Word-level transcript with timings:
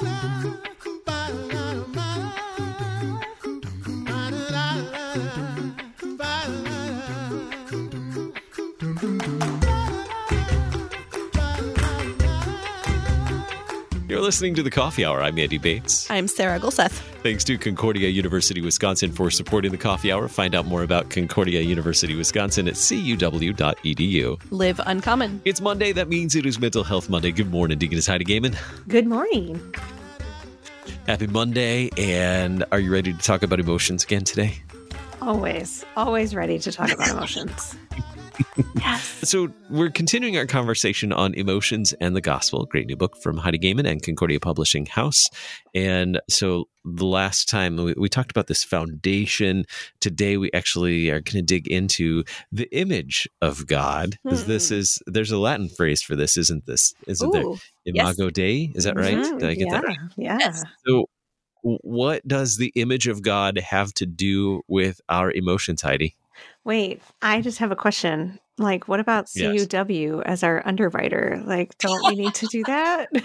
You're 0.00 0.67
listening 14.28 14.54
to 14.54 14.62
the 14.62 14.70
Coffee 14.70 15.06
Hour. 15.06 15.22
I'm 15.22 15.38
Andy 15.38 15.56
Bates. 15.56 16.10
I'm 16.10 16.28
Sarah 16.28 16.60
Gulseth. 16.60 16.90
Thanks 17.22 17.44
to 17.44 17.56
Concordia 17.56 18.10
University 18.10 18.60
Wisconsin 18.60 19.10
for 19.10 19.30
supporting 19.30 19.70
the 19.70 19.78
Coffee 19.78 20.12
Hour. 20.12 20.28
Find 20.28 20.54
out 20.54 20.66
more 20.66 20.82
about 20.82 21.08
Concordia 21.08 21.62
University 21.62 22.14
Wisconsin 22.14 22.68
at 22.68 22.74
cuw.edu. 22.74 24.38
Live 24.50 24.80
uncommon. 24.84 25.40
It's 25.46 25.62
Monday. 25.62 25.92
That 25.92 26.10
means 26.10 26.36
it 26.36 26.44
is 26.44 26.60
Mental 26.60 26.84
Health 26.84 27.08
Monday. 27.08 27.32
Good 27.32 27.50
morning, 27.50 27.78
Deaconess 27.78 28.06
Heidi 28.06 28.26
Goehmann. 28.26 28.54
Good 28.86 29.06
morning. 29.06 29.74
Happy 31.06 31.26
Monday. 31.26 31.88
And 31.96 32.66
are 32.70 32.80
you 32.80 32.92
ready 32.92 33.14
to 33.14 33.18
talk 33.18 33.42
about 33.42 33.60
emotions 33.60 34.04
again 34.04 34.24
today? 34.24 34.58
Always, 35.22 35.86
always 35.96 36.34
ready 36.34 36.58
to 36.58 36.70
talk 36.70 36.92
about 36.92 37.08
emotions. 37.08 37.78
yes. 38.76 39.14
So 39.28 39.48
we're 39.68 39.90
continuing 39.90 40.38
our 40.38 40.46
conversation 40.46 41.12
on 41.12 41.34
emotions 41.34 41.92
and 42.00 42.16
the 42.16 42.20
gospel. 42.20 42.64
Great 42.64 42.86
new 42.86 42.96
book 42.96 43.16
from 43.20 43.36
Heidi 43.36 43.58
Goehmann 43.58 43.84
and 43.84 44.02
Concordia 44.02 44.40
Publishing 44.40 44.86
House. 44.86 45.28
And 45.74 46.20
so 46.30 46.68
the 46.84 47.04
last 47.04 47.48
time 47.48 47.76
we, 47.76 47.94
we 47.94 48.08
talked 48.08 48.30
about 48.30 48.46
this 48.46 48.64
foundation. 48.64 49.64
Today 50.00 50.36
we 50.36 50.50
actually 50.52 51.10
are 51.10 51.20
going 51.20 51.34
to 51.34 51.42
dig 51.42 51.68
into 51.68 52.24
the 52.50 52.68
image 52.74 53.28
of 53.42 53.66
God. 53.66 54.16
Because 54.24 54.42
hmm. 54.42 54.48
this 54.48 54.70
is 54.70 55.02
there's 55.06 55.32
a 55.32 55.38
Latin 55.38 55.68
phrase 55.68 56.02
for 56.02 56.16
this, 56.16 56.36
isn't 56.36 56.66
this? 56.66 56.94
Isn't 57.06 57.28
Ooh, 57.28 57.58
there? 57.84 57.94
Imago 57.94 58.24
yes. 58.24 58.32
Dei. 58.32 58.72
Is 58.74 58.84
that 58.84 58.96
right? 58.96 59.16
Mm-hmm. 59.16 59.38
Did 59.38 59.48
I 59.48 59.54
get 59.54 59.66
yeah, 59.66 59.72
that 59.72 59.84
right? 59.84 59.98
Yeah. 60.16 60.52
So 60.86 61.06
what 61.62 62.26
does 62.26 62.56
the 62.56 62.72
image 62.76 63.08
of 63.08 63.22
God 63.22 63.58
have 63.58 63.92
to 63.94 64.06
do 64.06 64.62
with 64.68 65.00
our 65.08 65.30
emotions, 65.30 65.82
Heidi? 65.82 66.16
Wait, 66.68 67.00
I 67.22 67.40
just 67.40 67.60
have 67.60 67.72
a 67.72 67.76
question. 67.76 68.38
Like, 68.58 68.88
what 68.88 69.00
about 69.00 69.24
CUW 69.24 70.16
yes. 70.18 70.22
as 70.26 70.42
our 70.42 70.60
underwriter? 70.66 71.42
Like, 71.46 71.78
don't 71.78 72.06
we 72.08 72.14
need 72.14 72.34
to 72.34 72.46
do 72.52 72.62
that? 72.64 73.08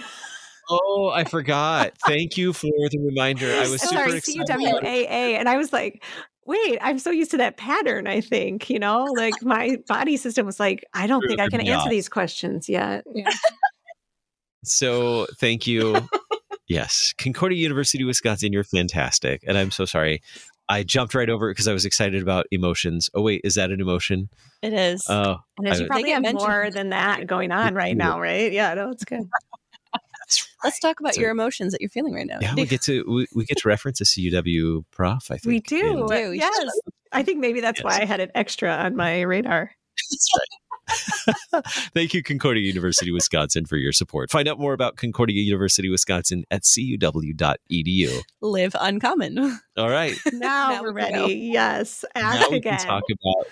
Oh, 0.70 1.12
I 1.14 1.24
forgot. 1.24 1.92
Thank 2.06 2.38
you 2.38 2.54
for 2.54 2.70
the 2.90 2.98
reminder. 2.98 3.52
I 3.52 3.68
was 3.68 3.82
super 3.82 3.96
Sorry, 3.96 4.16
excited. 4.16 4.46
CUWAA. 4.46 5.38
And 5.38 5.46
I 5.46 5.58
was 5.58 5.74
like, 5.74 6.02
wait, 6.46 6.78
I'm 6.80 6.98
so 6.98 7.10
used 7.10 7.32
to 7.32 7.36
that 7.36 7.58
pattern, 7.58 8.06
I 8.06 8.22
think, 8.22 8.70
you 8.70 8.78
know, 8.78 9.04
like 9.14 9.34
my 9.42 9.76
body 9.86 10.16
system 10.16 10.46
was 10.46 10.58
like, 10.58 10.82
I 10.94 11.06
don't 11.06 11.20
think 11.28 11.38
I 11.38 11.48
can 11.48 11.60
answer 11.60 11.90
these 11.90 12.08
questions 12.08 12.66
yet. 12.66 13.04
Yeah. 13.14 13.28
so 14.64 15.26
thank 15.38 15.66
you. 15.66 16.08
yes. 16.66 17.12
Concordia 17.18 17.58
University, 17.58 18.02
Wisconsin, 18.04 18.50
you're 18.50 18.64
fantastic. 18.64 19.44
And 19.46 19.58
I'm 19.58 19.70
so 19.70 19.84
sorry. 19.84 20.22
I 20.68 20.82
jumped 20.82 21.14
right 21.14 21.28
over 21.28 21.50
it 21.50 21.52
because 21.52 21.68
I 21.68 21.72
was 21.72 21.84
excited 21.84 22.22
about 22.22 22.46
emotions. 22.50 23.10
Oh 23.14 23.22
wait, 23.22 23.42
is 23.44 23.54
that 23.56 23.70
an 23.70 23.80
emotion? 23.80 24.28
It 24.62 24.72
is. 24.72 25.04
Oh, 25.08 25.38
and 25.58 25.78
you 25.78 25.86
probably 25.86 26.10
have 26.10 26.22
more 26.22 26.70
than 26.70 26.90
that 26.90 27.26
going 27.26 27.52
on 27.52 27.74
right 27.74 27.96
now, 27.96 28.20
right? 28.20 28.50
Yeah, 28.50 28.74
no, 28.74 28.90
it's 28.90 29.04
good. 29.04 29.18
Right. 29.18 30.44
Let's 30.64 30.78
talk 30.78 31.00
about 31.00 31.14
so, 31.14 31.20
your 31.20 31.30
emotions 31.30 31.72
that 31.72 31.80
you're 31.82 31.90
feeling 31.90 32.14
right 32.14 32.26
now. 32.26 32.38
Yeah, 32.40 32.54
we 32.54 32.64
get 32.64 32.80
to 32.82 33.04
we, 33.06 33.26
we 33.34 33.44
get 33.44 33.58
to 33.58 33.68
reference 33.68 34.00
a 34.00 34.04
CUW 34.04 34.84
prof. 34.90 35.30
I 35.30 35.36
think 35.36 35.44
we 35.44 35.60
do. 35.60 36.08
yes, 36.34 36.72
I 37.12 37.22
think 37.22 37.38
maybe 37.38 37.60
that's 37.60 37.80
yes. 37.80 37.84
why 37.84 38.00
I 38.00 38.06
had 38.06 38.20
it 38.20 38.30
extra 38.34 38.70
on 38.70 38.96
my 38.96 39.20
radar. 39.20 39.70
That's 40.10 40.28
right. 40.38 40.48
Thank 41.94 42.14
you, 42.14 42.22
Concordia 42.22 42.62
University, 42.62 43.10
Wisconsin, 43.10 43.64
for 43.64 43.76
your 43.76 43.92
support. 43.92 44.30
Find 44.30 44.48
out 44.48 44.58
more 44.58 44.72
about 44.72 44.96
Concordia 44.96 45.42
University, 45.42 45.88
Wisconsin 45.88 46.44
at 46.50 46.62
cuw.edu. 46.62 48.22
Live 48.40 48.76
uncommon. 48.80 49.60
All 49.76 49.90
right. 49.90 50.16
Now, 50.34 50.70
now 50.70 50.82
we're 50.82 50.92
ready. 50.92 51.34
Yes. 51.34 52.04
Ask 52.14 52.40
now 52.40 52.50
we 52.50 52.56
again. 52.56 52.78
can 52.78 52.86
talk 52.86 53.04
about 53.04 53.46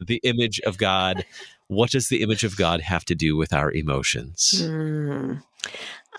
the 0.00 0.20
image 0.22 0.60
of 0.60 0.78
God. 0.78 1.24
What 1.68 1.90
does 1.90 2.08
the 2.08 2.20
image 2.20 2.44
of 2.44 2.58
God 2.58 2.82
have 2.82 3.02
to 3.06 3.14
do 3.14 3.34
with 3.34 3.54
our 3.54 3.72
emotions? 3.72 4.62
Mm. 4.62 5.42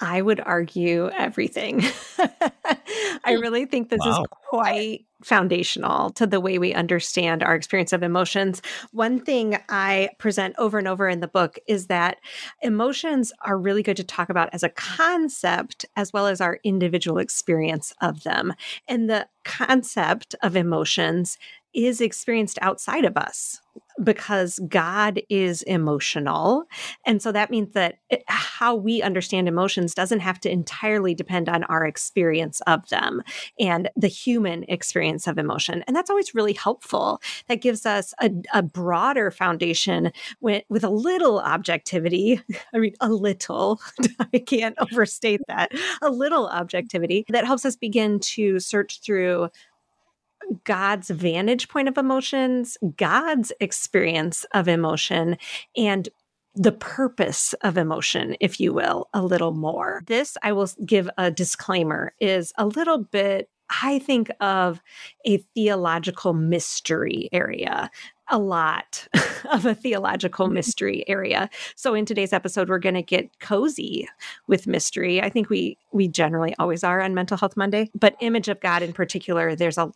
I 0.02 0.22
would 0.22 0.40
argue 0.40 1.10
everything. 1.10 1.84
I 3.24 3.34
really 3.34 3.66
think 3.66 3.90
this 3.90 4.00
wow. 4.04 4.22
is 4.22 4.28
quite 4.50 5.06
foundational 5.24 6.10
to 6.12 6.28
the 6.28 6.40
way 6.40 6.58
we 6.58 6.74
understand 6.74 7.44
our 7.44 7.56
experience 7.56 7.94
of 7.94 8.04
emotions. 8.04 8.62
One 8.92 9.20
thing 9.20 9.58
I 9.70 10.10
present 10.18 10.56
over 10.58 10.78
and 10.78 10.88
over 10.88 11.08
in 11.08 11.22
the 11.22 11.28
book 11.28 11.58
is 11.68 11.88
that 11.88 12.18
emotions 12.62 13.32
are 13.42 13.58
really 13.58 13.84
good 13.84 13.98
to 13.98 14.04
talk 14.04 14.30
about 14.30 14.50
as 14.52 14.64
a 14.64 14.70
concept 14.70 15.86
as 15.96 16.12
well 16.12 16.28
as 16.28 16.42
our 16.42 16.60
individual 16.64 17.20
experience 17.20 17.94
of 18.02 18.24
them. 18.24 18.54
And 18.88 19.10
the 19.10 19.28
concept 19.46 20.36
of 20.42 20.56
emotions 20.56 21.38
is 21.74 22.02
experienced 22.02 22.60
outside 22.62 23.06
of 23.06 23.18
us 23.18 23.62
because 24.02 24.60
God 24.68 25.22
is 25.30 25.62
emotional. 25.64 26.64
And 27.06 27.22
so 27.22 27.32
that 27.32 27.52
means 27.52 27.74
that 27.74 27.96
it, 28.10 28.24
how 28.28 28.76
we 28.76 29.02
understand 29.02 29.48
emotions 29.48 29.94
doesn't 29.94 30.22
have 30.22 30.40
to 30.42 30.52
entirely 30.52 31.14
depend 31.14 31.48
on 31.48 31.64
our 31.66 31.86
experience 31.86 32.62
of 32.62 32.88
them 32.90 33.22
and 33.60 33.90
the 33.96 34.08
human 34.08 34.64
experience 34.68 35.28
of 35.28 35.38
emotion. 35.38 35.84
And 35.86 35.96
that's 35.96 36.10
always 36.10 36.34
really 36.34 36.54
helpful. 36.54 37.22
That 37.48 37.62
gives 37.62 37.86
us 37.86 38.14
a, 38.20 38.32
a 38.54 38.64
broader 38.64 39.30
foundation 39.30 40.12
with, 40.42 40.64
with 40.70 40.84
a 40.84 40.90
little 40.90 41.40
objectivity. 41.40 42.42
I 42.74 42.80
mean, 42.80 42.96
a 43.00 43.10
little, 43.10 43.80
I 44.34 44.40
can't 44.40 44.76
overstate 44.80 45.42
that, 45.48 45.72
a 46.02 46.10
little 46.10 46.48
objectivity 46.48 47.26
that 47.30 47.46
helps 47.46 47.66
us 47.66 47.76
begin 47.76 48.20
to 48.20 48.60
search 48.60 49.02
through 49.02 49.50
God's 50.64 51.10
vantage 51.10 51.70
point 51.70 51.88
of 51.88 51.98
emotions, 51.98 52.78
God's 52.98 53.52
experience 53.60 54.46
of 54.54 54.68
emotion, 54.68 55.38
and 55.76 56.10
the 56.56 56.72
purpose 56.72 57.54
of 57.64 57.78
emotion, 57.78 58.36
if 58.40 58.60
you 58.60 58.74
will, 58.74 59.10
a 59.14 59.24
little 59.24 59.54
more. 59.54 60.04
This, 60.06 60.38
I 60.44 60.52
will 60.52 60.70
give 60.86 61.10
a 61.18 61.32
disclaimer, 61.32 62.14
is 62.20 62.54
a 62.58 62.66
little 62.66 63.00
bit, 63.00 63.50
I 63.82 64.00
think, 64.00 64.30
of 64.40 64.82
a 65.26 65.38
theological 65.56 66.34
mystery 66.34 67.28
area. 67.32 67.90
A 68.30 68.38
lot 68.38 69.08
of 69.52 69.66
a 69.66 69.74
theological 69.74 70.48
mystery 70.50 71.04
area. 71.10 71.50
So 71.76 71.96
in 71.96 72.06
today's 72.06 72.34
episode, 72.34 72.70
we're 72.70 72.80
going 72.80 72.96
to 72.96 73.02
get 73.02 73.40
cozy 73.40 74.08
with 74.48 74.68
mystery. 74.68 75.22
I 75.22 75.30
think 75.30 75.50
we 75.50 75.78
we 75.92 76.08
generally 76.08 76.56
always 76.60 76.84
are 76.84 77.02
on 77.02 77.14
Mental 77.14 77.38
Health 77.38 77.58
Monday, 77.58 77.90
but 77.96 78.16
image 78.22 78.48
of 78.48 78.62
God 78.62 78.84
in 78.84 78.94
particular, 78.94 79.56
there's 79.56 79.78
a 79.78 79.92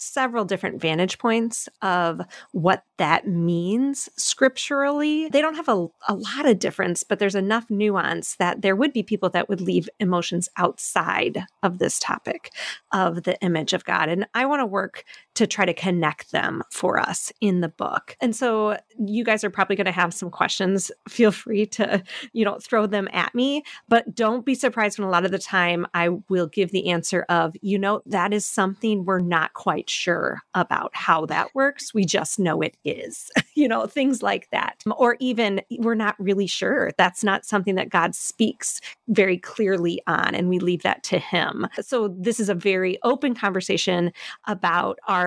several 0.00 0.44
different 0.44 0.80
vantage 0.80 1.18
points 1.18 1.68
of 1.82 2.20
what 2.52 2.84
that 2.96 3.28
means 3.28 4.08
scripturally. 4.16 5.28
They 5.28 5.42
don't 5.42 5.54
have 5.54 5.68
a, 5.68 5.86
a 6.08 6.14
lot 6.14 6.46
of 6.46 6.58
difference, 6.58 7.04
but 7.04 7.18
there's 7.18 7.34
enough 7.34 7.70
nuance 7.70 8.36
that 8.36 8.62
there 8.62 8.76
would 8.76 8.92
be 8.92 9.02
people 9.02 9.30
that 9.30 9.48
would 9.48 9.60
leave 9.60 9.88
emotions 10.00 10.48
outside 10.56 11.44
of 11.62 11.78
this 11.78 11.98
topic 11.98 12.50
of 12.92 13.24
the 13.24 13.38
image 13.40 13.72
of 13.72 13.84
God. 13.84 14.08
And 14.08 14.26
I 14.34 14.46
want 14.46 14.60
to 14.60 14.66
work 14.66 15.04
to 15.34 15.46
try 15.46 15.64
to 15.64 15.74
connect 15.74 16.32
them 16.32 16.62
for 16.70 16.98
us 16.98 17.32
in 17.40 17.60
the 17.60 17.68
book. 17.68 18.16
And 18.20 18.34
so 18.34 18.76
you 18.98 19.24
guys 19.24 19.44
are 19.44 19.50
probably 19.50 19.76
going 19.76 19.86
to 19.86 19.92
have 19.92 20.12
some 20.12 20.30
questions. 20.30 20.90
Feel 21.08 21.32
free 21.32 21.66
to, 21.66 22.02
you 22.32 22.44
know, 22.44 22.58
throw 22.58 22.86
them 22.86 23.08
at 23.12 23.34
me, 23.34 23.62
but 23.88 24.14
don't 24.14 24.44
be 24.44 24.54
surprised 24.54 24.98
when 24.98 25.06
a 25.06 25.10
lot 25.10 25.24
of 25.24 25.30
the 25.30 25.38
time 25.38 25.86
I 25.94 26.10
will 26.28 26.46
give 26.46 26.72
the 26.72 26.90
answer 26.90 27.24
of, 27.28 27.54
you 27.62 27.78
know, 27.78 28.02
that 28.06 28.32
is 28.32 28.44
something 28.44 29.04
we're 29.04 29.20
not 29.20 29.54
quite 29.54 29.88
sure 29.88 30.40
about 30.54 30.90
how 30.94 31.26
that 31.26 31.54
works. 31.54 31.94
We 31.94 32.04
just 32.04 32.38
know 32.38 32.60
it 32.60 32.76
is, 32.84 33.30
you 33.54 33.68
know, 33.68 33.86
things 33.86 34.22
like 34.22 34.48
that. 34.50 34.82
Or 34.96 35.16
even 35.20 35.60
we're 35.78 35.94
not 35.94 36.16
really 36.18 36.46
sure. 36.46 36.90
That's 36.98 37.22
not 37.22 37.44
something 37.44 37.76
that 37.76 37.90
God 37.90 38.14
speaks 38.14 38.80
very 39.08 39.38
clearly 39.38 40.02
on, 40.06 40.34
and 40.34 40.48
we 40.48 40.58
leave 40.58 40.82
that 40.82 41.02
to 41.04 41.18
Him. 41.18 41.66
So 41.80 42.14
this 42.18 42.40
is 42.40 42.48
a 42.48 42.54
very 42.54 42.98
open 43.02 43.34
conversation 43.34 44.12
about 44.46 44.98
our 45.06 45.19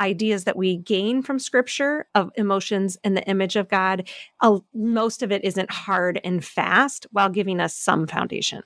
ideas 0.00 0.44
that 0.44 0.56
we 0.56 0.76
gain 0.76 1.22
from 1.22 1.38
scripture 1.38 2.06
of 2.14 2.30
emotions 2.36 2.96
and 3.02 3.16
the 3.16 3.24
image 3.24 3.56
of 3.56 3.68
God, 3.68 4.08
uh, 4.40 4.58
most 4.74 5.22
of 5.22 5.32
it 5.32 5.44
isn't 5.44 5.70
hard 5.70 6.20
and 6.22 6.44
fast 6.44 7.06
while 7.10 7.28
giving 7.28 7.60
us 7.60 7.74
some 7.74 8.06
foundation. 8.06 8.62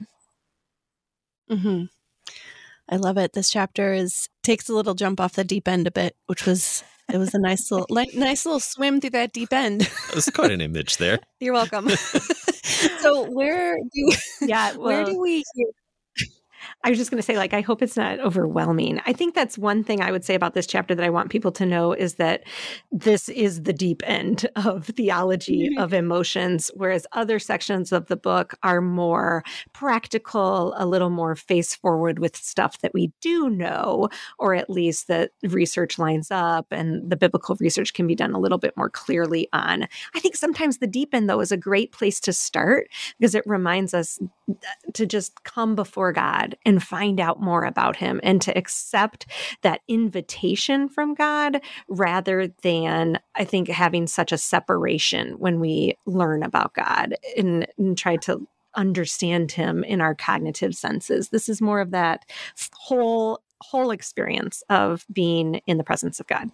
Mm-hmm. 1.51 1.85
I 2.89 2.97
love 2.97 3.17
it. 3.17 3.33
This 3.33 3.51
chapter 3.51 3.93
is 3.93 4.29
takes 4.43 4.69
a 4.69 4.75
little 4.75 4.95
jump 4.95 5.21
off 5.21 5.35
the 5.35 5.45
deep 5.45 5.69
end 5.69 5.87
a 5.87 5.91
bit, 5.91 6.17
which 6.27 6.47
was 6.47 6.85
it 7.13 7.19
was 7.19 7.35
a 7.35 7.41
nice 7.41 7.71
little 7.71 7.87
like, 7.91 8.15
nice 8.15 8.45
little 8.45 8.61
swim 8.61 9.01
through 9.01 9.11
that 9.11 9.33
deep 9.33 9.53
end. 9.53 9.89
That's 10.13 10.31
quite 10.31 10.51
an 10.51 10.61
image 10.61 10.97
there. 10.97 11.19
You're 11.41 11.55
welcome. 11.55 11.89
so 13.01 13.31
where 13.31 13.77
do 13.95 14.13
yeah 14.43 14.73
well, 14.73 14.81
where 14.81 15.05
do 15.05 15.19
we 15.21 15.43
hear 15.55 15.67
I 16.85 16.91
was 16.91 16.99
just 16.99 17.11
going 17.11 17.19
to 17.19 17.23
say, 17.23 17.37
like, 17.37 17.55
I 17.55 17.61
hope 17.61 17.81
it's 17.81 17.97
not 17.97 18.19
overwhelming. 18.21 19.01
I 19.07 19.13
think 19.13 19.35
that's 19.35 19.57
one 19.57 19.85
thing 19.85 20.01
I 20.01 20.11
would 20.11 20.25
say 20.25 20.35
about 20.35 20.55
this 20.55 20.67
chapter 20.67 20.95
that 20.95 21.05
I 21.05 21.11
want 21.11 21.31
people 21.31 21.53
to 21.53 21.67
know 21.67 21.93
is 21.93 22.15
that 22.15 22.43
this 22.91 23.29
is 23.29 23.63
the 23.63 23.73
deep 23.73 24.03
end 24.05 24.49
of 24.57 24.87
theology 24.87 25.69
mm-hmm. 25.69 25.83
of 25.83 25.93
emotions, 25.93 26.71
whereas 26.75 27.07
other 27.13 27.39
sections 27.39 27.93
of 27.93 28.07
the 28.07 28.17
book 28.17 28.55
are 28.63 28.81
more 28.81 29.45
practical, 29.73 30.75
a 30.77 30.87
little 30.87 31.11
more 31.11 31.37
face 31.37 31.75
forward 31.75 32.19
with 32.19 32.37
stuff 32.37 32.81
that 32.81 32.95
we 32.95 33.13
do 33.21 33.49
know, 33.49 34.09
or 34.39 34.55
at 34.55 34.69
least 34.69 35.09
that 35.09 35.31
research 35.43 35.99
lines 35.99 36.31
up 36.31 36.67
and 36.71 37.09
the 37.09 37.17
biblical 37.17 37.57
research 37.61 37.95
can 37.95 38.07
be 38.07 38.15
done 38.15 38.33
a 38.33 38.41
little 38.41 38.59
bit 38.59 38.77
more 38.77 38.91
clearly 38.91 39.49
on. 39.53 39.87
I 40.15 40.21
think 40.21 40.35
sometimes 40.35 40.79
the 40.79 40.87
deep 40.87 41.15
end, 41.15 41.31
though, 41.31 41.41
is 41.41 41.53
a 41.53 41.57
great 41.57 41.93
place 41.93 42.19
to 42.21 42.33
start 42.33 42.89
because 43.19 43.35
it 43.35 43.47
reminds 43.47 43.95
us 43.95 44.19
to 44.95 45.07
just 45.07 45.45
come 45.45 45.75
before 45.75 46.13
God 46.13 46.57
and 46.73 46.83
find 46.83 47.21
out 47.21 47.39
more 47.39 47.65
about 47.65 47.97
Him 47.97 48.19
and 48.23 48.41
to 48.43 48.57
accept 48.57 49.27
that 49.61 49.83
invitation 49.89 50.89
from 50.89 51.15
God 51.15 51.61
rather 51.87 52.49
than, 52.63 53.19
I 53.35 53.45
think, 53.45 53.69
having 53.69 54.07
such 54.07 54.33
a 54.33 54.39
separation 54.39 55.33
when 55.39 55.61
we 55.61 55.99
learn 56.07 56.43
about 56.43 56.73
God 56.73 57.15
and, 57.37 57.67
and 57.77 57.97
try 57.97 58.17
to 58.17 58.49
understand 58.75 59.53
Him 59.53 59.85
in 59.85 60.01
our 60.01 60.15
cognitive 60.15 60.75
senses. 60.75 61.29
This 61.29 61.51
is 61.51 61.61
more 61.61 61.81
of 61.81 61.91
that 61.91 62.25
whole 62.75 63.43
whole 63.61 63.93
experience 63.93 64.65
of 64.71 65.07
being 65.13 65.61
in 65.67 65.79
the 65.79 65.85
presence 65.85 66.19
of 66.19 66.27
God. 66.27 66.51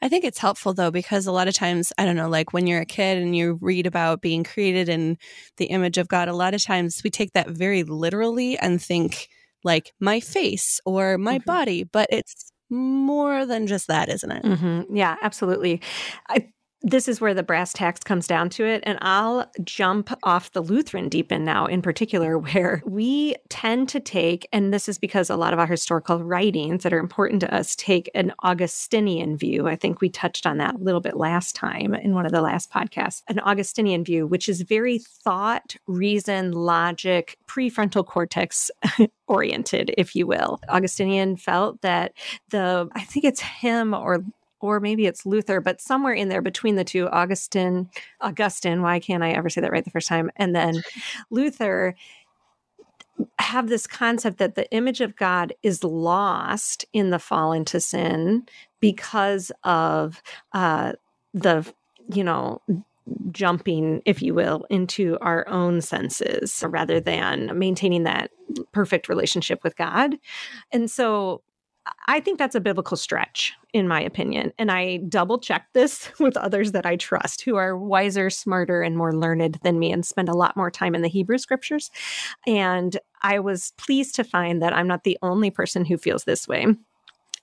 I 0.00 0.08
think 0.08 0.24
it's 0.24 0.38
helpful 0.38 0.74
though, 0.74 0.90
because 0.90 1.26
a 1.26 1.32
lot 1.32 1.48
of 1.48 1.54
times, 1.54 1.92
I 1.98 2.04
don't 2.04 2.16
know, 2.16 2.28
like 2.28 2.52
when 2.52 2.66
you're 2.66 2.80
a 2.80 2.86
kid 2.86 3.18
and 3.18 3.36
you 3.36 3.58
read 3.60 3.86
about 3.86 4.20
being 4.20 4.44
created 4.44 4.88
in 4.88 5.18
the 5.56 5.66
image 5.66 5.98
of 5.98 6.08
God, 6.08 6.28
a 6.28 6.34
lot 6.34 6.54
of 6.54 6.62
times 6.62 7.00
we 7.02 7.10
take 7.10 7.32
that 7.32 7.50
very 7.50 7.82
literally 7.82 8.58
and 8.58 8.80
think 8.80 9.28
like 9.64 9.92
my 9.98 10.20
face 10.20 10.80
or 10.84 11.18
my 11.18 11.38
mm-hmm. 11.38 11.46
body, 11.46 11.84
but 11.84 12.08
it's 12.10 12.52
more 12.70 13.46
than 13.46 13.66
just 13.66 13.88
that, 13.88 14.08
isn't 14.08 14.30
it? 14.30 14.44
Mm-hmm. 14.44 14.96
Yeah, 14.96 15.16
absolutely. 15.22 15.80
I 16.28 16.48
this 16.82 17.08
is 17.08 17.20
where 17.20 17.34
the 17.34 17.42
brass 17.42 17.72
tacks 17.72 18.00
comes 18.00 18.26
down 18.26 18.48
to 18.50 18.64
it. 18.64 18.82
And 18.86 18.98
I'll 19.02 19.50
jump 19.64 20.16
off 20.22 20.52
the 20.52 20.62
Lutheran 20.62 21.08
deep 21.08 21.32
end 21.32 21.44
now, 21.44 21.66
in 21.66 21.82
particular, 21.82 22.38
where 22.38 22.82
we 22.86 23.34
tend 23.48 23.88
to 23.90 24.00
take, 24.00 24.48
and 24.52 24.72
this 24.72 24.88
is 24.88 24.98
because 24.98 25.30
a 25.30 25.36
lot 25.36 25.52
of 25.52 25.58
our 25.58 25.66
historical 25.66 26.22
writings 26.22 26.82
that 26.82 26.92
are 26.92 26.98
important 26.98 27.40
to 27.40 27.54
us 27.54 27.74
take 27.74 28.10
an 28.14 28.32
Augustinian 28.42 29.36
view. 29.36 29.66
I 29.66 29.76
think 29.76 30.00
we 30.00 30.08
touched 30.08 30.46
on 30.46 30.58
that 30.58 30.76
a 30.76 30.78
little 30.78 31.00
bit 31.00 31.16
last 31.16 31.56
time 31.56 31.94
in 31.94 32.14
one 32.14 32.26
of 32.26 32.32
the 32.32 32.42
last 32.42 32.70
podcasts. 32.70 33.22
An 33.28 33.40
Augustinian 33.40 34.04
view, 34.04 34.26
which 34.26 34.48
is 34.48 34.62
very 34.62 34.98
thought, 34.98 35.76
reason, 35.86 36.52
logic, 36.52 37.38
prefrontal 37.46 38.06
cortex 38.06 38.70
oriented, 39.26 39.94
if 39.98 40.14
you 40.14 40.26
will. 40.26 40.60
Augustinian 40.68 41.36
felt 41.36 41.80
that 41.82 42.12
the, 42.50 42.88
I 42.94 43.02
think 43.04 43.24
it's 43.24 43.40
him 43.40 43.94
or 43.94 44.24
or 44.60 44.80
maybe 44.80 45.06
it's 45.06 45.26
Luther, 45.26 45.60
but 45.60 45.80
somewhere 45.80 46.12
in 46.12 46.28
there 46.28 46.42
between 46.42 46.76
the 46.76 46.84
two, 46.84 47.08
Augustine, 47.08 47.88
Augustine, 48.20 48.82
why 48.82 49.00
can't 49.00 49.22
I 49.22 49.30
ever 49.30 49.48
say 49.48 49.60
that 49.60 49.72
right 49.72 49.84
the 49.84 49.90
first 49.90 50.08
time? 50.08 50.30
And 50.36 50.54
then 50.54 50.82
Luther 51.30 51.94
have 53.38 53.68
this 53.68 53.86
concept 53.86 54.38
that 54.38 54.54
the 54.54 54.70
image 54.72 55.00
of 55.00 55.16
God 55.16 55.52
is 55.62 55.82
lost 55.82 56.84
in 56.92 57.10
the 57.10 57.18
fall 57.18 57.52
into 57.52 57.80
sin 57.80 58.46
because 58.80 59.50
of 59.64 60.22
uh, 60.52 60.92
the, 61.34 61.66
you 62.12 62.22
know, 62.22 62.60
jumping, 63.30 64.02
if 64.04 64.22
you 64.22 64.34
will, 64.34 64.66
into 64.70 65.18
our 65.20 65.48
own 65.48 65.80
senses 65.80 66.62
rather 66.66 67.00
than 67.00 67.58
maintaining 67.58 68.04
that 68.04 68.30
perfect 68.72 69.08
relationship 69.08 69.64
with 69.64 69.76
God. 69.76 70.16
And 70.72 70.90
so 70.90 71.42
I 72.08 72.20
think 72.20 72.38
that's 72.38 72.54
a 72.54 72.60
biblical 72.60 72.96
stretch, 72.96 73.52
in 73.74 73.86
my 73.86 74.00
opinion. 74.00 74.52
And 74.58 74.72
I 74.72 74.96
double 75.08 75.38
checked 75.38 75.74
this 75.74 76.10
with 76.18 76.36
others 76.38 76.72
that 76.72 76.86
I 76.86 76.96
trust 76.96 77.42
who 77.42 77.56
are 77.56 77.76
wiser, 77.76 78.30
smarter, 78.30 78.82
and 78.82 78.96
more 78.96 79.14
learned 79.14 79.58
than 79.62 79.78
me 79.78 79.92
and 79.92 80.04
spend 80.04 80.30
a 80.30 80.34
lot 80.34 80.56
more 80.56 80.70
time 80.70 80.94
in 80.94 81.02
the 81.02 81.08
Hebrew 81.08 81.36
scriptures. 81.36 81.90
And 82.46 82.98
I 83.22 83.38
was 83.38 83.72
pleased 83.76 84.14
to 84.16 84.24
find 84.24 84.62
that 84.62 84.72
I'm 84.72 84.88
not 84.88 85.04
the 85.04 85.18
only 85.22 85.50
person 85.50 85.84
who 85.84 85.98
feels 85.98 86.24
this 86.24 86.48
way 86.48 86.66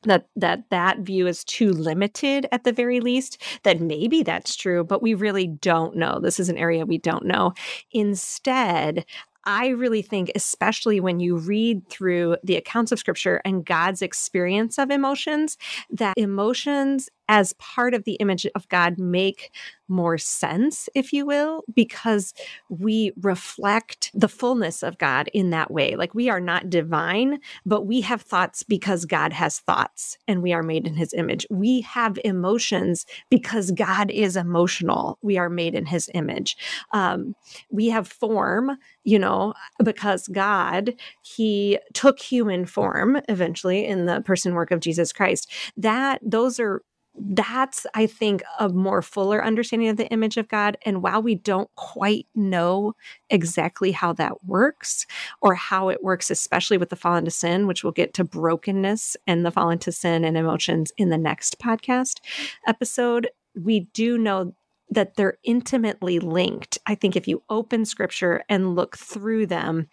that 0.04 0.28
that 0.36 0.70
that 0.70 1.00
view 1.00 1.26
is 1.26 1.44
too 1.44 1.72
limited 1.72 2.48
at 2.52 2.64
the 2.64 2.72
very 2.72 3.00
least 3.00 3.42
that 3.64 3.80
maybe 3.80 4.22
that's 4.22 4.56
true 4.56 4.84
but 4.84 5.02
we 5.02 5.16
really 5.16 5.48
don't 5.48 5.96
know 5.96 6.20
this 6.20 6.40
is 6.40 6.48
an 6.48 6.58
area 6.58 6.86
we 6.86 7.00
don't 7.00 7.26
know 7.26 7.54
instead 7.92 9.04
I 9.46 9.70
really 9.70 10.02
think, 10.02 10.32
especially 10.36 11.00
when 11.00 11.20
you 11.20 11.38
read 11.38 11.88
through 11.90 12.38
the 12.44 12.56
accounts 12.56 12.92
of 12.92 13.00
scripture 13.00 13.42
and 13.46 13.66
God's 13.66 14.02
experience 14.02 14.78
of 14.78 14.90
emotions, 14.90 15.58
that 15.90 16.18
emotions 16.18 17.10
as 17.28 17.54
part 17.54 17.94
of 17.94 18.04
the 18.04 18.14
image 18.14 18.46
of 18.56 18.68
God 18.70 18.98
make 19.00 19.52
more 19.88 20.18
sense, 20.18 20.90
if 20.96 21.14
you 21.14 21.26
will, 21.26 21.64
because 21.74 22.34
we 22.70 23.12
reflect 23.22 24.12
the 24.14 24.28
fullness 24.28 24.84
of 24.84 24.98
God 24.98 25.30
in 25.34 25.52
that 25.52 25.72
way. 25.72 25.96
Like 25.96 26.14
we 26.16 26.30
are 26.30 26.40
not 26.40 26.70
divine, 26.70 27.40
but 27.66 27.86
we 27.86 28.02
have 28.02 28.22
thoughts 28.22 28.64
because 28.64 29.06
God 29.06 29.34
has 29.34 29.60
thoughts 29.60 30.18
and 30.28 30.42
we 30.42 30.54
are 30.54 30.64
made 30.64 30.88
in 30.88 30.96
his 30.96 31.14
image. 31.14 31.46
We 31.50 31.82
have 31.82 32.18
emotions 32.24 33.06
because 33.30 33.72
God 33.72 34.10
is 34.12 34.36
emotional. 34.36 35.20
We 35.22 35.38
are 35.38 35.50
made 35.50 35.76
in 35.76 35.86
his 35.86 36.10
image. 36.14 36.58
Um, 36.92 37.36
we 37.70 37.90
have 37.90 38.08
form, 38.08 38.78
you 39.04 39.20
know, 39.20 39.54
because 39.84 40.28
God, 40.28 40.96
he 41.22 41.80
took 41.94 42.20
human 42.20 42.66
form 42.66 43.22
eventually 43.30 43.86
in 43.86 44.06
the 44.06 44.22
person 44.22 44.54
work 44.56 44.72
of 44.72 44.80
Jesus 44.80 45.14
Christ. 45.14 45.52
That 45.78 46.20
those 46.24 46.60
are 46.60 46.82
that's 47.18 47.86
i 47.94 48.06
think 48.06 48.44
a 48.60 48.70
more 48.70 49.02
fuller 49.02 49.44
understanding 49.44 49.88
of 49.88 49.98
the 49.98 50.08
image 50.08 50.38
of 50.38 50.48
god 50.48 50.78
and 50.86 51.02
while 51.02 51.22
we 51.22 51.36
don't 51.36 51.74
quite 51.76 52.28
know 52.36 52.94
exactly 53.30 53.92
how 53.92 54.12
that 54.12 54.44
works 54.44 55.06
or 55.42 55.56
how 55.56 55.90
it 55.90 56.04
works 56.04 56.30
especially 56.30 56.78
with 56.78 56.90
the 56.90 56.96
fall 56.96 57.16
into 57.16 57.32
sin 57.32 57.68
which 57.68 57.84
we'll 57.84 57.94
get 57.94 58.14
to 58.14 58.24
brokenness 58.24 59.16
and 59.28 59.46
the 59.46 59.52
fall 59.52 59.70
into 59.70 59.92
sin 59.92 60.24
and 60.26 60.38
emotions 60.38 60.92
in 60.98 61.10
the 61.10 61.18
next 61.18 61.60
podcast 61.60 62.20
episode 62.68 63.30
we 63.56 63.82
do 63.94 64.18
know 64.18 64.54
that 64.90 65.16
they're 65.16 65.38
intimately 65.44 66.20
linked. 66.20 66.78
I 66.86 66.96
think 66.96 67.16
if 67.16 67.28
you 67.28 67.44
open 67.50 67.86
scripture 67.86 68.44
and 68.50 68.76
look 68.76 68.98
through 68.98 69.48
them, 69.48 69.88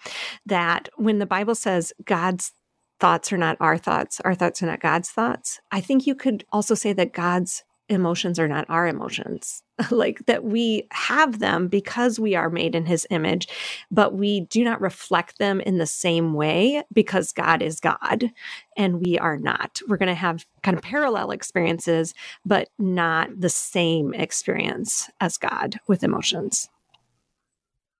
that 0.47 0.89
when 0.97 1.19
the 1.19 1.27
Bible 1.27 1.55
says 1.55 1.93
God's 2.05 2.53
thoughts 3.03 3.33
are 3.33 3.37
not 3.37 3.57
our 3.59 3.77
thoughts, 3.77 4.21
our 4.21 4.37
thoughts 4.37 4.63
are 4.63 4.67
not 4.67 4.79
God's 4.79 5.11
thoughts. 5.11 5.61
I 5.73 5.81
think 5.81 6.07
you 6.07 6.15
could 6.15 6.45
also 6.53 6.77
say 6.77 6.93
that 6.93 7.13
God's 7.13 7.65
emotions 7.89 8.39
are 8.39 8.47
not 8.47 8.65
our 8.69 8.87
emotions. 8.87 9.65
like 9.91 10.25
that 10.27 10.45
we 10.45 10.87
have 10.93 11.41
them 11.41 11.67
because 11.67 12.21
we 12.21 12.37
are 12.37 12.49
made 12.49 12.77
in 12.77 12.87
his 12.87 13.05
image, 13.11 13.49
but 13.91 14.15
we 14.15 14.43
do 14.43 14.63
not 14.63 14.81
reflect 14.81 15.39
them 15.39 15.61
in 15.61 15.79
the 15.79 15.87
same 15.87 16.33
way 16.33 16.85
because 16.93 17.33
God 17.33 17.61
is 17.61 17.81
God 17.81 18.31
and 18.77 19.05
we 19.05 19.19
are 19.19 19.37
not. 19.37 19.81
We're 19.89 19.97
going 19.97 20.07
to 20.07 20.15
have 20.15 20.47
kind 20.63 20.77
of 20.77 20.85
parallel 20.85 21.33
experiences, 21.33 22.15
but 22.47 22.69
not 22.79 23.31
the 23.37 23.49
same 23.51 24.15
experience 24.15 25.11
as 25.21 25.39
God 25.39 25.81
with 25.89 26.05
emotions. 26.05 26.69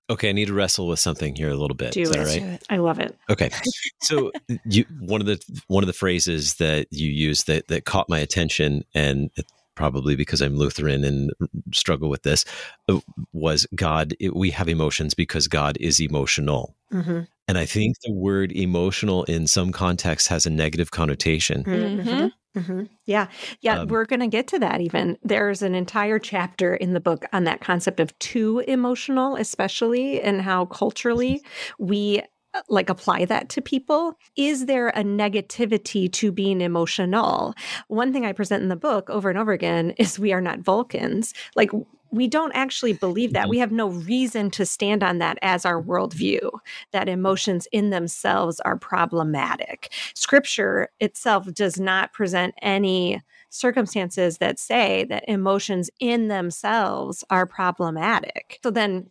Okay, 0.09 0.29
I 0.29 0.31
need 0.33 0.47
to 0.47 0.53
wrestle 0.53 0.87
with 0.87 0.99
something 0.99 1.35
here 1.35 1.49
a 1.49 1.55
little 1.55 1.75
bit. 1.75 1.93
Do 1.93 2.01
Is 2.01 2.11
that 2.11 2.27
it. 2.27 2.41
right? 2.41 2.63
I 2.69 2.77
love 2.77 2.99
it. 2.99 3.17
Okay, 3.29 3.49
so 4.01 4.31
you 4.65 4.85
one 4.99 5.21
of 5.21 5.27
the 5.27 5.41
one 5.67 5.83
of 5.83 5.87
the 5.87 5.93
phrases 5.93 6.55
that 6.55 6.87
you 6.91 7.09
used 7.09 7.47
that 7.47 7.67
that 7.69 7.85
caught 7.85 8.09
my 8.09 8.19
attention, 8.19 8.83
and 8.93 9.29
probably 9.75 10.15
because 10.15 10.41
I'm 10.41 10.55
Lutheran 10.57 11.03
and 11.03 11.31
struggle 11.73 12.09
with 12.09 12.23
this, 12.23 12.43
uh, 12.89 12.99
was 13.31 13.65
God. 13.75 14.13
We 14.33 14.51
have 14.51 14.67
emotions 14.67 15.13
because 15.13 15.47
God 15.47 15.77
is 15.79 16.01
emotional. 16.01 16.75
Mm-hmm. 16.91 17.21
And 17.47 17.57
I 17.57 17.65
think 17.65 17.97
the 18.03 18.13
word 18.13 18.51
emotional 18.51 19.23
in 19.23 19.47
some 19.47 19.71
contexts 19.71 20.27
has 20.29 20.45
a 20.45 20.49
negative 20.49 20.91
connotation. 20.91 21.63
Mm-hmm. 21.63 22.27
Mm-hmm. 22.55 22.83
Yeah. 23.05 23.27
Yeah. 23.61 23.79
Um, 23.79 23.87
we're 23.87 24.05
going 24.05 24.19
to 24.19 24.27
get 24.27 24.47
to 24.47 24.59
that 24.59 24.79
even. 24.79 25.17
There's 25.23 25.61
an 25.61 25.73
entire 25.73 26.19
chapter 26.19 26.75
in 26.75 26.93
the 26.93 26.99
book 26.99 27.25
on 27.33 27.45
that 27.45 27.61
concept 27.61 27.99
of 27.99 28.17
too 28.19 28.59
emotional, 28.67 29.35
especially, 29.35 30.21
and 30.21 30.41
how 30.41 30.65
culturally 30.65 31.41
we 31.79 32.21
uh, 32.53 32.61
like 32.69 32.89
apply 32.89 33.25
that 33.25 33.49
to 33.49 33.61
people. 33.61 34.17
Is 34.35 34.67
there 34.67 34.89
a 34.89 35.03
negativity 35.03 36.11
to 36.13 36.31
being 36.31 36.61
emotional? 36.61 37.55
One 37.87 38.13
thing 38.13 38.25
I 38.25 38.33
present 38.33 38.61
in 38.61 38.69
the 38.69 38.75
book 38.75 39.09
over 39.09 39.29
and 39.29 39.39
over 39.39 39.51
again 39.51 39.91
is 39.97 40.19
we 40.19 40.31
are 40.31 40.41
not 40.41 40.59
Vulcans. 40.59 41.33
Like, 41.55 41.71
we 42.13 42.27
don't 42.27 42.51
actually 42.53 42.93
believe 42.93 43.33
that. 43.33 43.43
Mm-hmm. 43.43 43.49
We 43.49 43.57
have 43.57 43.71
no 43.71 43.89
reason 43.89 44.51
to 44.51 44.65
stand 44.65 45.03
on 45.03 45.17
that 45.17 45.39
as 45.41 45.65
our 45.65 45.81
worldview, 45.81 46.49
that 46.91 47.09
emotions 47.09 47.67
in 47.71 47.89
themselves 47.89 48.59
are 48.61 48.77
problematic. 48.77 49.91
Scripture 50.13 50.89
itself 50.99 51.51
does 51.53 51.79
not 51.79 52.13
present 52.13 52.53
any 52.61 53.21
circumstances 53.49 54.37
that 54.37 54.59
say 54.59 55.05
that 55.05 55.23
emotions 55.27 55.89
in 55.99 56.27
themselves 56.27 57.23
are 57.29 57.45
problematic. 57.45 58.59
So 58.63 58.71
then 58.71 59.09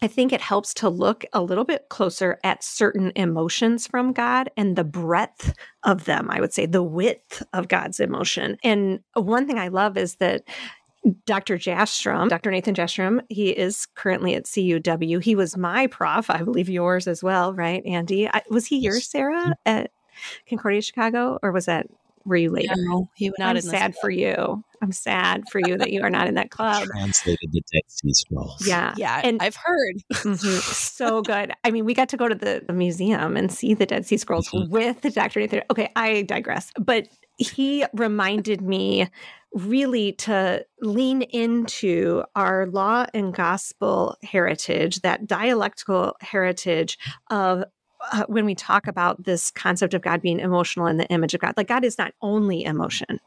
I 0.00 0.06
think 0.06 0.32
it 0.32 0.40
helps 0.40 0.72
to 0.74 0.88
look 0.88 1.24
a 1.32 1.42
little 1.42 1.64
bit 1.64 1.88
closer 1.88 2.38
at 2.44 2.62
certain 2.62 3.12
emotions 3.16 3.86
from 3.86 4.12
God 4.12 4.48
and 4.56 4.76
the 4.76 4.84
breadth 4.84 5.52
of 5.82 6.04
them, 6.04 6.30
I 6.30 6.40
would 6.40 6.52
say, 6.52 6.66
the 6.66 6.84
width 6.84 7.42
of 7.52 7.68
God's 7.68 7.98
emotion. 7.98 8.56
And 8.62 9.00
one 9.14 9.46
thing 9.46 9.58
I 9.58 9.68
love 9.68 9.96
is 9.96 10.16
that 10.16 10.42
Dr. 11.26 11.56
Jastram, 11.56 12.28
Dr. 12.28 12.50
Nathan 12.50 12.74
Jastram, 12.74 13.20
he 13.28 13.50
is 13.50 13.86
currently 13.94 14.34
at 14.34 14.44
CUW. 14.44 15.22
He 15.22 15.34
was 15.34 15.56
my 15.56 15.86
prof, 15.86 16.28
I 16.28 16.42
believe 16.42 16.68
yours 16.68 17.06
as 17.06 17.22
well, 17.22 17.54
right, 17.54 17.84
Andy? 17.86 18.28
I, 18.28 18.42
was 18.50 18.66
he 18.66 18.76
yes. 18.76 18.84
yours, 18.84 19.06
Sarah, 19.06 19.54
at 19.64 19.90
Concordia 20.48 20.82
Chicago, 20.82 21.38
or 21.42 21.52
was 21.52 21.66
that 21.66 21.86
were 22.24 22.36
you 22.36 22.50
later? 22.50 22.74
No, 22.76 23.08
he 23.14 23.30
was 23.30 23.38
not 23.38 23.56
I'm 23.56 23.62
sad 23.62 23.94
for 24.00 24.10
you. 24.10 24.62
I'm 24.82 24.92
sad 24.92 25.44
for 25.50 25.60
you 25.64 25.78
that 25.78 25.90
you 25.90 26.02
are 26.02 26.10
not 26.10 26.28
in 26.28 26.34
that 26.34 26.50
club. 26.50 26.84
Translated 26.84 27.50
the 27.52 27.62
Dead 27.72 27.82
Sea 27.86 28.12
Scrolls. 28.12 28.66
Yeah, 28.66 28.94
yeah, 28.96 29.20
and 29.24 29.40
I've 29.40 29.56
heard 29.56 29.96
mm-hmm, 30.12 30.58
so 30.58 31.22
good. 31.22 31.52
I 31.64 31.70
mean, 31.70 31.84
we 31.84 31.94
got 31.94 32.10
to 32.10 32.16
go 32.16 32.28
to 32.28 32.34
the, 32.34 32.62
the 32.66 32.72
museum 32.74 33.36
and 33.36 33.50
see 33.50 33.72
the 33.72 33.86
Dead 33.86 34.04
Sea 34.04 34.18
Scrolls 34.18 34.48
mm-hmm. 34.50 34.70
with 34.70 35.00
Dr. 35.14 35.40
Nathan. 35.40 35.62
Okay, 35.70 35.90
I 35.96 36.22
digress, 36.22 36.70
but 36.78 37.08
he 37.38 37.84
reminded 37.94 38.60
me 38.60 39.08
really 39.52 40.12
to 40.12 40.64
lean 40.80 41.22
into 41.22 42.22
our 42.36 42.66
law 42.66 43.06
and 43.14 43.34
gospel 43.34 44.16
heritage, 44.22 45.00
that 45.00 45.26
dialectical 45.26 46.16
heritage 46.20 46.98
of 47.30 47.64
uh, 48.12 48.24
when 48.28 48.44
we 48.44 48.54
talk 48.54 48.86
about 48.86 49.24
this 49.24 49.50
concept 49.50 49.92
of 49.92 50.02
God 50.02 50.22
being 50.22 50.38
emotional 50.38 50.86
in 50.86 50.98
the 50.98 51.06
image 51.08 51.34
of 51.34 51.40
God, 51.40 51.54
like 51.56 51.66
God 51.66 51.84
is 51.84 51.98
not 51.98 52.14
only 52.22 52.62
emotion, 52.64 53.18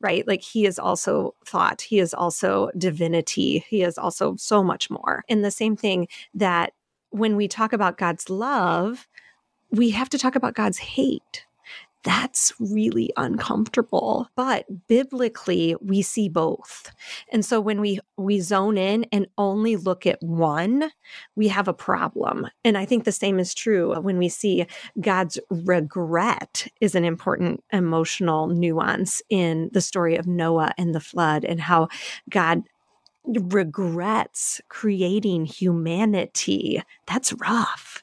right? 0.00 0.26
Like 0.26 0.42
he 0.42 0.66
is 0.66 0.78
also 0.78 1.34
thought, 1.44 1.80
he 1.82 2.00
is 2.00 2.12
also 2.12 2.70
divinity, 2.76 3.64
he 3.68 3.82
is 3.82 3.96
also 3.96 4.34
so 4.36 4.64
much 4.64 4.90
more. 4.90 5.24
And 5.28 5.44
the 5.44 5.50
same 5.50 5.76
thing 5.76 6.08
that 6.34 6.72
when 7.10 7.36
we 7.36 7.46
talk 7.46 7.72
about 7.72 7.98
God's 7.98 8.28
love, 8.28 9.06
we 9.70 9.90
have 9.90 10.08
to 10.10 10.18
talk 10.18 10.34
about 10.34 10.54
God's 10.54 10.78
hate 10.78 11.45
that's 12.06 12.52
really 12.60 13.10
uncomfortable. 13.16 14.28
But 14.36 14.86
biblically, 14.86 15.74
we 15.80 16.02
see 16.02 16.28
both. 16.28 16.92
And 17.32 17.44
so 17.44 17.60
when 17.60 17.80
we 17.80 17.98
we 18.16 18.38
zone 18.38 18.78
in 18.78 19.06
and 19.10 19.26
only 19.36 19.74
look 19.74 20.06
at 20.06 20.22
one, 20.22 20.92
we 21.34 21.48
have 21.48 21.66
a 21.66 21.74
problem. 21.74 22.46
And 22.64 22.78
I 22.78 22.84
think 22.84 23.02
the 23.02 23.12
same 23.12 23.40
is 23.40 23.54
true 23.54 24.00
when 24.00 24.18
we 24.18 24.28
see 24.28 24.66
God's 25.00 25.40
regret 25.50 26.68
is 26.80 26.94
an 26.94 27.04
important 27.04 27.64
emotional 27.72 28.46
nuance 28.46 29.20
in 29.28 29.68
the 29.72 29.80
story 29.80 30.14
of 30.14 30.28
Noah 30.28 30.74
and 30.78 30.94
the 30.94 31.00
flood 31.00 31.44
and 31.44 31.60
how 31.60 31.88
God 32.30 32.62
regrets 33.26 34.60
creating 34.68 35.46
humanity. 35.46 36.82
That's 37.06 37.32
rough, 37.34 38.02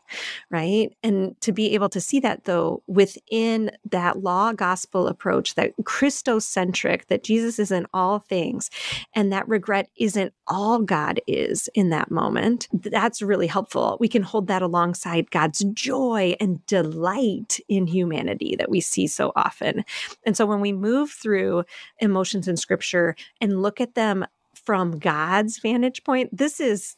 right? 0.49 0.89
And 1.01 1.39
to 1.41 1.51
be 1.51 1.73
able 1.73 1.89
to 1.89 2.01
see 2.01 2.19
that 2.21 2.43
though 2.43 2.83
within 2.87 3.71
that 3.89 4.21
law 4.21 4.53
gospel 4.53 5.07
approach, 5.07 5.55
that 5.55 5.73
Christocentric, 5.83 7.07
that 7.07 7.23
Jesus 7.23 7.59
is 7.59 7.71
in 7.71 7.85
all 7.93 8.19
things, 8.19 8.69
and 9.13 9.31
that 9.31 9.47
regret 9.47 9.89
isn't 9.95 10.33
all 10.47 10.79
God 10.79 11.21
is 11.27 11.69
in 11.73 11.89
that 11.89 12.11
moment, 12.11 12.67
that's 12.73 13.21
really 13.21 13.47
helpful. 13.47 13.97
We 13.99 14.09
can 14.09 14.23
hold 14.23 14.47
that 14.47 14.61
alongside 14.61 15.31
God's 15.31 15.63
joy 15.73 16.35
and 16.39 16.65
delight 16.65 17.59
in 17.69 17.87
humanity 17.87 18.55
that 18.57 18.69
we 18.69 18.81
see 18.81 19.07
so 19.07 19.31
often. 19.35 19.85
And 20.25 20.35
so 20.35 20.45
when 20.45 20.59
we 20.61 20.73
move 20.73 21.11
through 21.11 21.63
emotions 21.99 22.47
in 22.47 22.57
scripture 22.57 23.15
and 23.39 23.61
look 23.61 23.79
at 23.79 23.95
them 23.95 24.25
from 24.65 24.99
God's 24.99 25.59
vantage 25.59 26.03
point, 26.03 26.29
this 26.35 26.59
is 26.59 26.95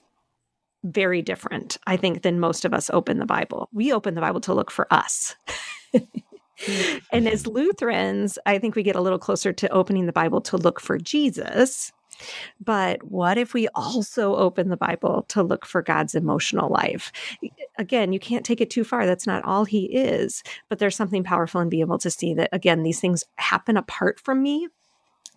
very 0.83 1.21
different, 1.21 1.77
I 1.87 1.97
think, 1.97 2.21
than 2.21 2.39
most 2.39 2.63
of 2.63 2.73
us 2.73 2.89
open 2.91 3.19
the 3.19 3.25
Bible. 3.25 3.69
We 3.73 3.91
open 3.91 4.13
the 4.13 4.21
Bible 4.21 4.41
to 4.41 4.53
look 4.53 4.69
for 4.69 4.91
us. 4.93 5.35
and 7.11 7.27
as 7.27 7.47
Lutherans, 7.47 8.37
I 8.45 8.59
think 8.59 8.75
we 8.75 8.83
get 8.83 8.95
a 8.95 9.01
little 9.01 9.19
closer 9.19 9.51
to 9.53 9.69
opening 9.69 10.05
the 10.05 10.13
Bible 10.13 10.41
to 10.41 10.57
look 10.57 10.79
for 10.79 10.97
Jesus. 10.97 11.91
But 12.63 13.03
what 13.03 13.37
if 13.37 13.53
we 13.53 13.67
also 13.75 14.35
open 14.35 14.69
the 14.69 14.77
Bible 14.77 15.25
to 15.29 15.43
look 15.43 15.65
for 15.65 15.81
God's 15.81 16.15
emotional 16.15 16.69
life? 16.69 17.11
Again, 17.77 18.13
you 18.13 18.19
can't 18.19 18.45
take 18.45 18.61
it 18.61 18.69
too 18.69 18.83
far. 18.83 19.05
That's 19.05 19.27
not 19.27 19.43
all 19.43 19.65
He 19.65 19.85
is. 19.85 20.43
But 20.69 20.79
there's 20.79 20.95
something 20.95 21.23
powerful 21.23 21.61
in 21.61 21.69
being 21.69 21.81
able 21.81 21.99
to 21.99 22.09
see 22.11 22.33
that, 22.35 22.49
again, 22.53 22.83
these 22.83 23.01
things 23.01 23.25
happen 23.37 23.75
apart 23.75 24.19
from 24.19 24.41
me, 24.41 24.69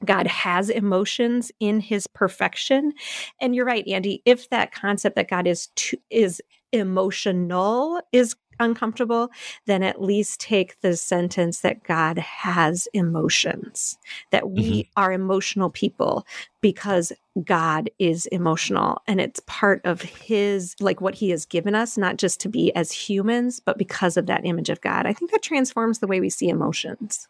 God 0.04 0.26
has 0.26 0.70
emotions 0.70 1.50
in 1.60 1.80
his 1.80 2.06
perfection. 2.06 2.92
And 3.40 3.54
you're 3.54 3.64
right, 3.64 3.86
Andy, 3.86 4.22
if 4.24 4.48
that 4.50 4.72
concept 4.72 5.16
that 5.16 5.28
God 5.28 5.46
is 5.46 5.68
to, 5.76 5.98
is 6.10 6.40
emotional 6.72 8.00
is 8.12 8.36
uncomfortable, 8.60 9.30
then 9.66 9.82
at 9.82 10.02
least 10.02 10.40
take 10.40 10.80
the 10.80 10.96
sentence 10.96 11.60
that 11.60 11.84
God 11.84 12.18
has 12.18 12.88
emotions, 12.92 13.98
that 14.30 14.50
we 14.50 14.82
mm-hmm. 14.82 15.00
are 15.00 15.12
emotional 15.12 15.70
people 15.70 16.26
because 16.60 17.12
God 17.44 17.88
is 17.98 18.26
emotional 18.26 19.00
and 19.06 19.20
it's 19.20 19.40
part 19.46 19.80
of 19.84 20.02
his, 20.02 20.74
like 20.80 21.00
what 21.00 21.14
he 21.14 21.30
has 21.30 21.44
given 21.44 21.74
us, 21.74 21.96
not 21.96 22.16
just 22.16 22.40
to 22.40 22.48
be 22.48 22.74
as 22.74 22.90
humans, 22.90 23.60
but 23.60 23.78
because 23.78 24.16
of 24.16 24.26
that 24.26 24.44
image 24.44 24.70
of 24.70 24.80
God. 24.80 25.06
I 25.06 25.12
think 25.12 25.30
that 25.30 25.42
transforms 25.42 26.00
the 26.00 26.08
way 26.08 26.20
we 26.20 26.30
see 26.30 26.48
emotions. 26.48 27.28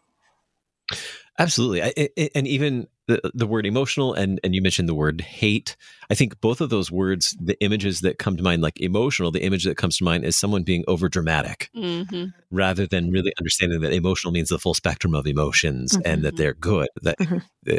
Absolutely. 1.39 1.81
I, 1.81 1.93
I, 1.97 2.29
and 2.35 2.45
even 2.45 2.87
the, 3.07 3.21
the 3.33 3.47
word 3.47 3.65
emotional 3.65 4.13
and, 4.13 4.41
and 4.43 4.53
you 4.53 4.61
mentioned 4.61 4.89
the 4.89 4.93
word 4.93 5.21
hate. 5.21 5.77
I 6.09 6.13
think 6.13 6.39
both 6.41 6.59
of 6.59 6.69
those 6.69 6.91
words, 6.91 7.35
the 7.39 7.59
images 7.63 8.01
that 8.01 8.19
come 8.19 8.35
to 8.35 8.43
mind, 8.43 8.61
like 8.61 8.79
emotional, 8.81 9.31
the 9.31 9.43
image 9.43 9.63
that 9.63 9.77
comes 9.77 9.97
to 9.97 10.03
mind 10.03 10.25
is 10.25 10.35
someone 10.35 10.63
being 10.63 10.83
over 10.87 11.07
dramatic 11.07 11.69
mm-hmm. 11.75 12.25
rather 12.51 12.85
than 12.85 13.09
really 13.09 13.31
understanding 13.39 13.79
that 13.81 13.93
emotional 13.93 14.33
means 14.33 14.49
the 14.49 14.59
full 14.59 14.73
spectrum 14.73 15.15
of 15.15 15.25
emotions 15.25 15.93
mm-hmm. 15.93 16.01
and 16.05 16.23
that 16.23 16.35
they're 16.35 16.53
good, 16.53 16.89
that 17.01 17.17
mm-hmm. 17.17 17.77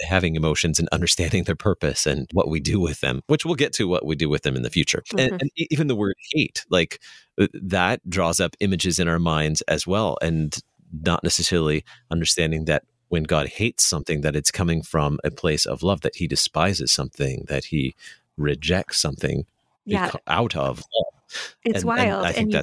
having 0.00 0.34
emotions 0.34 0.78
and 0.78 0.88
understanding 0.90 1.44
their 1.44 1.54
purpose 1.54 2.06
and 2.06 2.26
what 2.32 2.48
we 2.48 2.58
do 2.58 2.80
with 2.80 3.00
them, 3.00 3.20
which 3.26 3.44
we'll 3.44 3.54
get 3.54 3.74
to 3.74 3.86
what 3.86 4.06
we 4.06 4.16
do 4.16 4.30
with 4.30 4.42
them 4.42 4.56
in 4.56 4.62
the 4.62 4.70
future. 4.70 5.02
And, 5.12 5.20
mm-hmm. 5.20 5.36
and 5.40 5.50
even 5.56 5.88
the 5.88 5.96
word 5.96 6.16
hate, 6.32 6.64
like 6.70 7.00
uh, 7.38 7.48
that 7.52 8.00
draws 8.08 8.40
up 8.40 8.56
images 8.60 8.98
in 8.98 9.08
our 9.08 9.18
minds 9.18 9.60
as 9.62 9.86
well. 9.86 10.16
And 10.22 10.56
not 11.02 11.22
necessarily 11.24 11.84
understanding 12.10 12.66
that 12.66 12.84
when 13.08 13.24
God 13.24 13.48
hates 13.48 13.84
something, 13.86 14.22
that 14.22 14.36
it's 14.36 14.50
coming 14.50 14.82
from 14.82 15.18
a 15.24 15.30
place 15.30 15.66
of 15.66 15.82
love, 15.82 16.00
that 16.02 16.16
he 16.16 16.26
despises 16.26 16.92
something, 16.92 17.44
that 17.48 17.66
he 17.66 17.94
rejects 18.36 19.00
something 19.00 19.46
yeah. 19.84 20.10
out 20.26 20.56
of 20.56 20.78
love. 20.78 21.44
It's 21.64 21.80
and, 21.80 21.84
wild. 21.84 22.26
And, 22.26 22.36
and 22.36 22.52
you, 22.52 22.62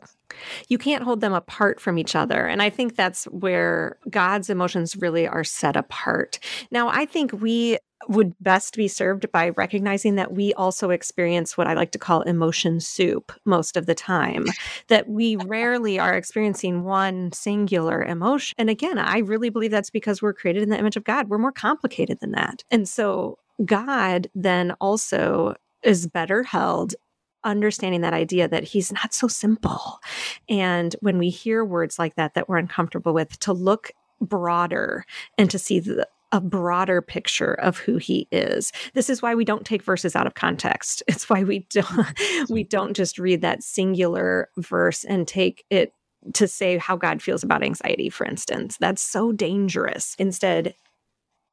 you 0.69 0.77
can't 0.77 1.03
hold 1.03 1.21
them 1.21 1.33
apart 1.33 1.79
from 1.79 1.97
each 1.97 2.15
other. 2.15 2.45
And 2.47 2.61
I 2.61 2.69
think 2.69 2.95
that's 2.95 3.25
where 3.25 3.97
God's 4.09 4.49
emotions 4.49 4.95
really 4.95 5.27
are 5.27 5.43
set 5.43 5.75
apart. 5.75 6.39
Now, 6.71 6.89
I 6.89 7.05
think 7.05 7.33
we 7.33 7.77
would 8.07 8.33
best 8.39 8.75
be 8.75 8.87
served 8.87 9.31
by 9.31 9.49
recognizing 9.49 10.15
that 10.15 10.33
we 10.33 10.53
also 10.53 10.89
experience 10.89 11.57
what 11.57 11.67
I 11.67 11.73
like 11.73 11.91
to 11.91 11.99
call 11.99 12.21
emotion 12.21 12.79
soup 12.79 13.31
most 13.45 13.77
of 13.77 13.85
the 13.85 13.95
time, 13.95 14.45
that 14.87 15.09
we 15.09 15.35
rarely 15.35 15.99
are 15.99 16.15
experiencing 16.15 16.83
one 16.83 17.31
singular 17.31 18.03
emotion. 18.03 18.55
And 18.57 18.69
again, 18.69 18.97
I 18.97 19.19
really 19.19 19.49
believe 19.49 19.71
that's 19.71 19.89
because 19.89 20.21
we're 20.21 20.33
created 20.33 20.63
in 20.63 20.69
the 20.69 20.79
image 20.79 20.97
of 20.97 21.03
God. 21.03 21.29
We're 21.29 21.37
more 21.37 21.51
complicated 21.51 22.19
than 22.19 22.31
that. 22.31 22.63
And 22.71 22.87
so 22.87 23.37
God 23.65 24.27
then 24.33 24.71
also 24.81 25.55
is 25.83 26.07
better 26.07 26.43
held 26.43 26.95
understanding 27.43 28.01
that 28.01 28.13
idea 28.13 28.47
that 28.47 28.63
he's 28.63 28.91
not 28.91 29.13
so 29.13 29.27
simple. 29.27 29.99
And 30.47 30.95
when 31.01 31.17
we 31.17 31.29
hear 31.29 31.65
words 31.65 31.97
like 31.97 32.15
that 32.15 32.35
that 32.35 32.47
we're 32.47 32.57
uncomfortable 32.57 33.13
with, 33.13 33.39
to 33.39 33.53
look 33.53 33.91
broader 34.19 35.05
and 35.37 35.49
to 35.49 35.57
see 35.57 35.79
the 35.79 36.07
a 36.31 36.41
broader 36.41 37.01
picture 37.01 37.53
of 37.53 37.77
who 37.77 37.97
he 37.97 38.27
is. 38.31 38.71
This 38.93 39.09
is 39.09 39.21
why 39.21 39.35
we 39.35 39.45
don't 39.45 39.65
take 39.65 39.83
verses 39.83 40.15
out 40.15 40.27
of 40.27 40.35
context. 40.35 41.03
It's 41.11 41.29
why 41.29 41.43
we 41.43 41.67
don't 41.69 42.49
we 42.49 42.63
don't 42.63 42.95
just 42.95 43.19
read 43.19 43.41
that 43.41 43.63
singular 43.63 44.49
verse 44.57 45.03
and 45.03 45.27
take 45.27 45.65
it 45.69 45.93
to 46.33 46.47
say 46.47 46.77
how 46.77 46.95
God 46.95 47.21
feels 47.21 47.43
about 47.43 47.63
anxiety, 47.63 48.09
for 48.09 48.25
instance. 48.25 48.77
That's 48.79 49.01
so 49.01 49.31
dangerous. 49.31 50.15
Instead, 50.17 50.73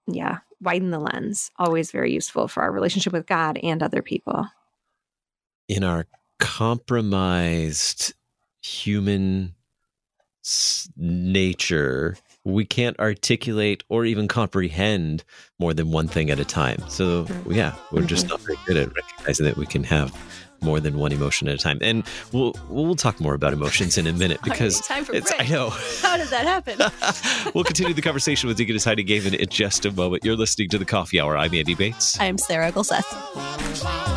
yeah, 0.06 0.38
widen 0.61 0.90
the 0.90 0.99
lens. 0.99 1.50
Always 1.58 1.90
very 1.90 2.12
useful 2.12 2.49
for 2.49 2.62
our 2.62 2.73
relationship 2.73 3.12
with 3.12 3.26
God 3.26 3.58
and 3.62 3.82
other 3.82 4.02
people. 4.02 4.47
In 5.68 5.85
our 5.85 6.06
compromised 6.38 8.14
human 8.62 9.54
nature, 10.97 12.17
we 12.45 12.64
can't 12.64 12.99
articulate 12.99 13.85
or 13.88 14.05
even 14.05 14.28
comprehend 14.28 15.25
more 15.59 15.75
than 15.75 15.90
one 15.90 16.09
thing 16.09 16.31
at 16.31 16.38
a 16.38 16.45
time. 16.45 16.83
So, 16.88 17.25
mm-hmm. 17.25 17.52
yeah, 17.52 17.75
we're 17.93 18.02
just 18.02 18.26
mm-hmm. 18.26 18.33
not 18.33 18.40
very 18.40 18.59
good 18.67 18.76
at 18.76 18.95
recognizing 18.95 19.47
that 19.47 19.57
we 19.57 19.67
can 19.67 19.85
have 19.85 20.14
more 20.61 20.81
than 20.81 20.99
one 20.99 21.12
emotion 21.12 21.49
at 21.49 21.55
a 21.55 21.59
time. 21.59 21.78
And 21.81 22.05
we'll 22.33 22.55
we'll 22.69 22.97
talk 22.97 23.21
more 23.21 23.35
about 23.35 23.52
emotions 23.52 23.99
in 23.99 24.07
a 24.07 24.12
minute 24.12 24.40
because 24.45 24.81
time 24.81 25.05
for 25.05 25.14
it's, 25.14 25.33
break. 25.35 25.49
I 25.49 25.52
know. 25.52 25.71
How 26.02 26.17
did 26.17 26.28
that 26.28 26.47
happen? 26.47 26.78
we'll 27.55 27.64
continue 27.64 27.95
the 27.95 28.02
conversation 28.02 28.49
with 28.49 28.57
Deaconess 28.57 28.85
Heidi 28.85 29.05
Goehmann 29.05 29.35
in 29.35 29.49
just 29.49 29.85
a 29.87 29.93
moment. 29.93 30.25
You're 30.25 30.37
listening 30.37 30.69
to 30.71 30.78
the 30.78 30.85
Coffee 30.85 31.21
Hour. 31.21 31.37
I'm 31.37 31.55
Andy 31.55 31.75
Bates. 31.75 32.19
I'm 32.21 32.38
Sarah 32.38 32.73
Gulseth. 32.73 34.17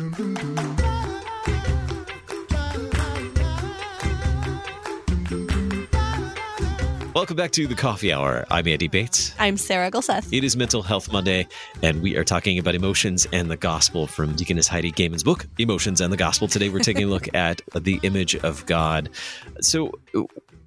Welcome 0.00 0.34
back 7.36 7.50
to 7.50 7.66
the 7.66 7.74
Coffee 7.76 8.10
Hour. 8.10 8.46
I'm 8.50 8.66
Andy 8.66 8.88
Bates. 8.88 9.34
I'm 9.38 9.58
Sarah 9.58 9.90
Gulseth. 9.90 10.32
It 10.32 10.42
is 10.42 10.56
Mental 10.56 10.80
Health 10.80 11.12
Monday, 11.12 11.46
and 11.82 12.00
we 12.00 12.16
are 12.16 12.24
talking 12.24 12.58
about 12.58 12.74
emotions 12.74 13.26
and 13.30 13.50
the 13.50 13.58
gospel 13.58 14.06
from 14.06 14.34
Deaconess 14.34 14.68
Heidi 14.68 14.90
Goehmann's 14.90 15.22
book, 15.22 15.46
Emotions 15.58 16.00
and 16.00 16.10
the 16.10 16.16
Gospel. 16.16 16.48
Today, 16.48 16.70
we're 16.70 16.78
taking 16.78 17.04
a 17.04 17.08
look 17.08 17.28
at 17.34 17.60
the 17.74 18.00
image 18.02 18.36
of 18.36 18.64
God. 18.64 19.10
So, 19.60 19.92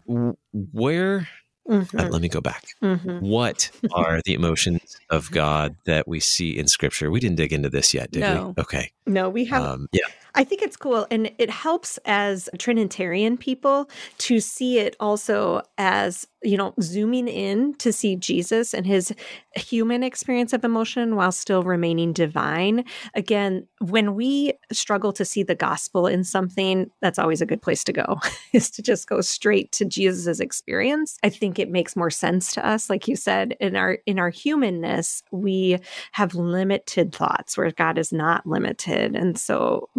where 0.05 1.27
Mm-hmm. 1.69 1.97
Uh, 1.97 2.09
let 2.09 2.21
me 2.21 2.27
go 2.27 2.41
back. 2.41 2.65
Mm-hmm. 2.81 3.19
What 3.19 3.71
are 3.93 4.21
the 4.25 4.33
emotions 4.33 4.97
of 5.09 5.31
God 5.31 5.75
that 5.85 6.07
we 6.07 6.19
see 6.19 6.57
in 6.57 6.67
Scripture? 6.67 7.09
We 7.09 7.19
didn't 7.19 7.37
dig 7.37 7.53
into 7.53 7.69
this 7.69 7.93
yet, 7.93 8.11
did 8.11 8.21
no. 8.21 8.53
we? 8.57 8.61
Okay. 8.61 8.91
No, 9.05 9.29
we 9.29 9.45
have. 9.45 9.63
Um, 9.63 9.87
yeah. 9.91 10.07
I 10.35 10.43
think 10.43 10.63
it's 10.63 10.77
cool. 10.77 11.05
And 11.11 11.31
it 11.37 11.49
helps 11.49 11.99
as 12.05 12.49
Trinitarian 12.57 13.37
people 13.37 13.87
to 14.19 14.39
see 14.39 14.79
it 14.79 14.95
also 14.99 15.61
as, 15.77 16.27
you 16.41 16.57
know, 16.57 16.73
zooming 16.81 17.27
in 17.27 17.75
to 17.75 17.93
see 17.93 18.15
Jesus 18.15 18.73
and 18.73 18.87
his 18.87 19.13
human 19.55 20.01
experience 20.01 20.51
of 20.51 20.65
emotion 20.65 21.15
while 21.15 21.31
still 21.31 21.61
remaining 21.61 22.13
divine. 22.13 22.83
Again, 23.13 23.67
when 23.79 24.15
we 24.15 24.53
struggle 24.71 25.13
to 25.13 25.23
see 25.23 25.43
the 25.43 25.53
gospel 25.53 26.07
in 26.07 26.23
something, 26.23 26.89
that's 26.99 27.19
always 27.19 27.41
a 27.41 27.45
good 27.45 27.61
place 27.61 27.83
to 27.83 27.93
go, 27.93 28.19
is 28.53 28.71
to 28.71 28.81
just 28.81 29.07
go 29.07 29.21
straight 29.21 29.71
to 29.73 29.85
Jesus's 29.85 30.39
experience. 30.39 31.19
I 31.23 31.29
think 31.29 31.59
it 31.59 31.69
makes 31.69 31.95
more 31.95 32.09
sense 32.09 32.53
to 32.53 32.67
us. 32.67 32.89
Like 32.89 33.07
you 33.07 33.15
said, 33.15 33.55
in 33.59 33.75
our 33.75 33.99
in 34.07 34.17
our 34.17 34.31
humanness, 34.31 35.21
we 35.31 35.77
have 36.13 36.33
limited 36.33 37.13
thoughts 37.13 37.55
where 37.55 37.69
God 37.69 37.99
is 37.99 38.11
not 38.11 38.47
limited. 38.47 38.92
And 38.93 39.37
so 39.37 39.89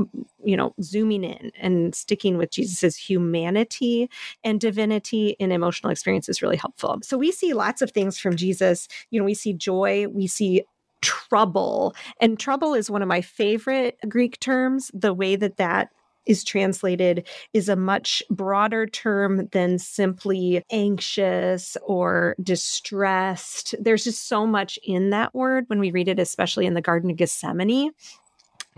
you 0.44 0.56
know, 0.56 0.74
zooming 0.82 1.24
in 1.24 1.50
and 1.58 1.94
sticking 1.94 2.36
with 2.36 2.50
Jesus's 2.50 2.96
humanity 2.96 4.10
and 4.44 4.60
divinity 4.60 5.30
in 5.38 5.50
emotional 5.50 5.90
experience 5.90 6.28
is 6.28 6.42
really 6.42 6.56
helpful. 6.56 6.98
So 7.02 7.16
we 7.16 7.32
see 7.32 7.54
lots 7.54 7.82
of 7.82 7.90
things 7.90 8.18
from 8.18 8.36
Jesus. 8.36 8.86
You 9.10 9.20
know, 9.20 9.24
we 9.24 9.34
see 9.34 9.52
joy, 9.52 10.06
we 10.08 10.26
see 10.26 10.62
trouble, 11.00 11.94
and 12.20 12.38
trouble 12.38 12.74
is 12.74 12.90
one 12.90 13.02
of 13.02 13.08
my 13.08 13.20
favorite 13.20 13.98
Greek 14.08 14.38
terms. 14.40 14.90
The 14.94 15.14
way 15.14 15.36
that 15.36 15.56
that 15.56 15.90
is 16.26 16.42
translated 16.42 17.26
is 17.52 17.68
a 17.68 17.76
much 17.76 18.22
broader 18.30 18.86
term 18.86 19.46
than 19.52 19.78
simply 19.78 20.62
anxious 20.70 21.76
or 21.82 22.34
distressed. 22.42 23.74
There's 23.78 24.04
just 24.04 24.26
so 24.26 24.46
much 24.46 24.78
in 24.82 25.10
that 25.10 25.34
word 25.34 25.64
when 25.66 25.80
we 25.80 25.90
read 25.90 26.08
it, 26.08 26.18
especially 26.18 26.64
in 26.64 26.72
the 26.72 26.80
Garden 26.80 27.10
of 27.10 27.16
Gethsemane. 27.16 27.90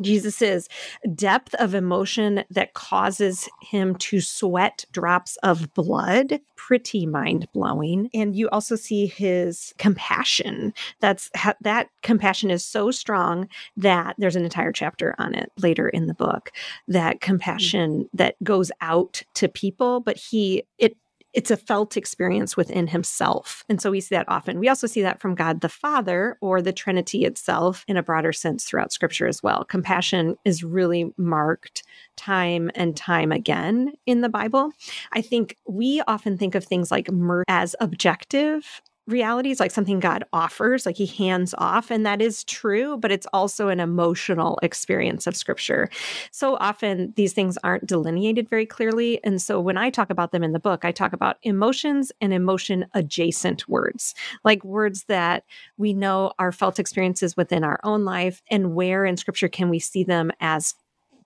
Jesus's 0.00 0.68
depth 1.14 1.54
of 1.54 1.74
emotion 1.74 2.44
that 2.50 2.74
causes 2.74 3.48
him 3.62 3.94
to 3.96 4.20
sweat 4.20 4.84
drops 4.92 5.36
of 5.42 5.72
blood, 5.74 6.40
pretty 6.56 7.06
mind 7.06 7.48
blowing. 7.52 8.10
And 8.12 8.36
you 8.36 8.48
also 8.50 8.76
see 8.76 9.06
his 9.06 9.74
compassion. 9.78 10.74
That's 11.00 11.30
that 11.60 11.88
compassion 12.02 12.50
is 12.50 12.64
so 12.64 12.90
strong 12.90 13.48
that 13.76 14.16
there's 14.18 14.36
an 14.36 14.44
entire 14.44 14.72
chapter 14.72 15.14
on 15.18 15.34
it 15.34 15.50
later 15.58 15.88
in 15.88 16.06
the 16.06 16.14
book. 16.14 16.52
That 16.88 17.20
compassion 17.20 18.04
mm-hmm. 18.04 18.16
that 18.16 18.36
goes 18.42 18.70
out 18.80 19.22
to 19.34 19.48
people, 19.48 20.00
but 20.00 20.16
he 20.16 20.64
it 20.78 20.96
it's 21.36 21.50
a 21.50 21.56
felt 21.56 21.98
experience 21.98 22.56
within 22.56 22.86
himself. 22.86 23.62
And 23.68 23.80
so 23.80 23.90
we 23.90 24.00
see 24.00 24.14
that 24.14 24.28
often. 24.28 24.58
We 24.58 24.70
also 24.70 24.86
see 24.86 25.02
that 25.02 25.20
from 25.20 25.34
God 25.34 25.60
the 25.60 25.68
Father 25.68 26.38
or 26.40 26.62
the 26.62 26.72
Trinity 26.72 27.26
itself 27.26 27.84
in 27.86 27.98
a 27.98 28.02
broader 28.02 28.32
sense 28.32 28.64
throughout 28.64 28.90
scripture 28.90 29.26
as 29.26 29.42
well. 29.42 29.64
Compassion 29.64 30.36
is 30.46 30.64
really 30.64 31.12
marked 31.18 31.82
time 32.16 32.70
and 32.74 32.96
time 32.96 33.32
again 33.32 33.92
in 34.06 34.22
the 34.22 34.30
Bible. 34.30 34.72
I 35.12 35.20
think 35.20 35.58
we 35.68 36.02
often 36.08 36.38
think 36.38 36.54
of 36.54 36.64
things 36.64 36.90
like 36.90 37.12
mercy 37.12 37.44
as 37.48 37.76
objective 37.80 38.80
realities 39.06 39.60
like 39.60 39.70
something 39.70 40.00
God 40.00 40.24
offers, 40.32 40.84
like 40.84 40.96
he 40.96 41.06
hands 41.06 41.54
off. 41.58 41.90
And 41.90 42.04
that 42.04 42.20
is 42.20 42.44
true, 42.44 42.96
but 42.96 43.12
it's 43.12 43.26
also 43.32 43.68
an 43.68 43.80
emotional 43.80 44.58
experience 44.62 45.26
of 45.26 45.36
scripture. 45.36 45.88
So 46.32 46.56
often 46.56 47.12
these 47.16 47.32
things 47.32 47.56
aren't 47.62 47.86
delineated 47.86 48.48
very 48.48 48.66
clearly. 48.66 49.22
And 49.22 49.40
so 49.40 49.60
when 49.60 49.76
I 49.76 49.90
talk 49.90 50.10
about 50.10 50.32
them 50.32 50.42
in 50.42 50.52
the 50.52 50.58
book, 50.58 50.84
I 50.84 50.92
talk 50.92 51.12
about 51.12 51.36
emotions 51.42 52.10
and 52.20 52.32
emotion 52.32 52.86
adjacent 52.94 53.68
words, 53.68 54.14
like 54.44 54.64
words 54.64 55.04
that 55.04 55.44
we 55.76 55.92
know 55.92 56.32
are 56.38 56.52
felt 56.52 56.78
experiences 56.78 57.36
within 57.36 57.62
our 57.64 57.78
own 57.84 58.04
life 58.04 58.42
and 58.50 58.74
where 58.74 59.04
in 59.04 59.16
scripture 59.16 59.48
can 59.48 59.70
we 59.70 59.78
see 59.78 60.02
them 60.02 60.32
as 60.40 60.74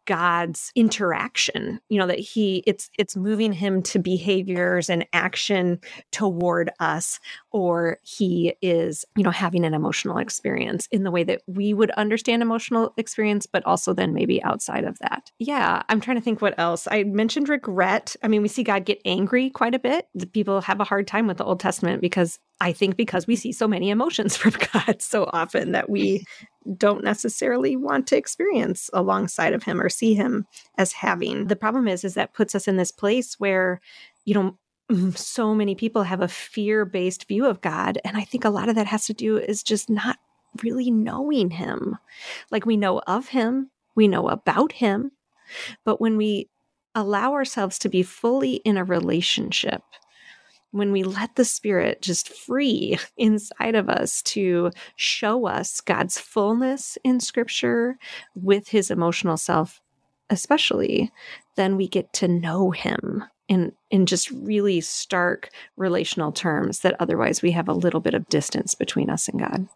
God's 0.07 0.73
interaction, 0.75 1.81
you 1.89 1.99
know, 1.99 2.07
that 2.07 2.19
he 2.19 2.63
it's 2.67 2.91
it's 2.99 3.17
moving 3.17 3.53
him 3.53 3.83
to 3.85 3.99
behaviors 3.99 4.91
and 4.91 5.07
action 5.13 5.81
toward 6.11 6.71
us 6.81 7.21
or 7.53 7.99
he 8.03 8.55
is, 8.63 9.05
you 9.17 9.23
know, 9.23 9.31
having 9.31 9.65
an 9.65 9.75
emotional 9.75 10.19
experience 10.19 10.89
in 10.91 11.05
the 11.05 11.11
way 11.11 11.25
that 11.25 11.43
we 11.47 11.75
would 11.75 11.91
understand 11.93 12.43
emotional 12.43 12.93
experience 12.97 13.47
but 13.47 13.65
also 13.67 13.93
then 13.93 14.15
maybe 14.15 14.43
outside 14.43 14.85
of 14.85 14.99
that. 15.01 15.31
Yeah, 15.39 15.83
I'm 15.89 16.01
trying 16.01 16.17
to 16.17 16.23
think 16.23 16.43
what 16.43 16.59
else. 16.59 16.89
I 16.91 17.05
mentioned 17.05 17.49
regret. 17.49 18.17
I 18.23 18.29
mean, 18.29 18.43
we 18.43 18.49
see 18.49 18.63
God 18.63 18.85
get 18.85 19.01
angry 19.05 19.51
quite 19.51 19.75
a 19.75 19.79
bit. 19.79 20.09
The 20.15 20.27
people 20.27 20.61
have 20.61 20.81
a 20.81 20.85
hard 20.85 21.07
time 21.07 21.27
with 21.27 21.37
the 21.37 21.45
Old 21.45 21.61
Testament 21.61 22.01
because 22.01 22.39
I 22.61 22.73
think 22.73 22.97
because 22.97 23.27
we 23.27 23.37
see 23.37 23.53
so 23.53 23.67
many 23.67 23.91
emotions 23.91 24.37
from 24.37 24.53
God 24.73 25.01
so 25.01 25.29
often 25.33 25.73
that 25.73 25.89
we 25.89 26.25
don't 26.77 27.05
necessarily 27.05 27.77
want 27.77 28.07
to 28.09 28.17
experience 28.17 28.91
alongside 28.93 29.55
of 29.55 29.63
him 29.63 29.81
or 29.81 29.89
see 29.89 30.15
him 30.15 30.47
as 30.77 30.93
having. 30.93 31.47
The 31.47 31.57
problem 31.57 31.89
is 31.89 32.05
is 32.05 32.15
that 32.15 32.35
puts 32.35 32.55
us 32.55 32.69
in 32.69 32.77
this 32.77 32.91
place 32.91 33.41
where 33.41 33.81
you 34.25 34.35
know 34.35 34.59
mm, 34.91 35.17
so 35.17 35.55
many 35.55 35.75
people 35.75 36.03
have 36.03 36.21
a 36.21 36.29
fear-based 36.29 37.27
view 37.29 37.47
of 37.47 37.61
God 37.61 37.99
and 38.05 38.17
I 38.17 38.25
think 38.25 38.45
a 38.45 38.51
lot 38.51 38.69
of 38.69 38.75
that 38.75 38.87
has 38.87 39.07
to 39.07 39.15
do 39.15 39.39
is 39.39 39.63
just 39.63 39.89
not 39.89 40.19
really 40.63 40.91
knowing 40.91 41.51
him. 41.51 41.97
Like 42.51 42.67
we 42.67 42.77
know 42.77 43.01
of 43.07 43.29
him, 43.29 43.71
we 43.95 44.09
know 44.09 44.29
about 44.29 44.73
him, 44.73 45.13
but 45.85 46.01
when 46.01 46.17
we 46.17 46.49
allow 46.95 47.33
ourselves 47.33 47.79
to 47.79 47.89
be 47.89 48.03
fully 48.03 48.55
in 48.57 48.77
a 48.77 48.85
relationship 48.85 49.83
when 50.73 50.93
we 50.93 51.03
let 51.03 51.37
the 51.37 51.45
Spirit 51.45 52.03
just 52.03 52.29
free 52.29 52.99
inside 53.17 53.75
of 53.75 53.89
us 53.89 54.23
to 54.23 54.71
show 54.97 55.47
us 55.47 55.81
God's 55.81 56.19
fullness 56.19 56.97
in 57.05 57.21
Scripture 57.21 57.99
with 58.35 58.69
His 58.69 58.91
emotional 58.91 59.37
self, 59.37 59.81
especially, 60.29 61.11
then 61.57 61.77
we 61.77 61.89
get 61.89 62.13
to 62.15 62.29
know 62.29 62.71
Him 62.71 63.25
in, 63.49 63.73
in 63.91 64.07
just 64.07 64.31
really 64.31 64.81
stark 64.81 65.51
relational 65.77 66.31
terms 66.31 66.81
that 66.81 66.97
otherwise 67.01 67.43
we 67.43 67.51
have 67.51 67.69
a 67.69 67.75
little 67.75 68.01
bit 68.01 68.15
of 68.15 68.29
distance 68.29 68.75
between 68.77 69.11
us 69.11 69.27
and 69.29 69.41
God. 69.41 69.69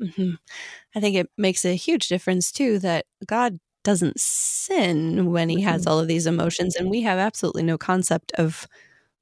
Mm-hmm. 0.00 0.34
I 0.94 1.00
think 1.00 1.16
it 1.16 1.30
makes 1.36 1.64
a 1.64 1.74
huge 1.74 2.08
difference 2.08 2.52
too 2.52 2.78
that 2.80 3.06
God 3.26 3.58
doesn't 3.82 4.18
sin 4.18 5.30
when 5.30 5.48
he 5.48 5.62
has 5.62 5.82
mm-hmm. 5.82 5.90
all 5.90 6.00
of 6.00 6.08
these 6.08 6.26
emotions, 6.26 6.76
and 6.76 6.90
we 6.90 7.02
have 7.02 7.18
absolutely 7.18 7.62
no 7.62 7.76
concept 7.76 8.32
of 8.32 8.66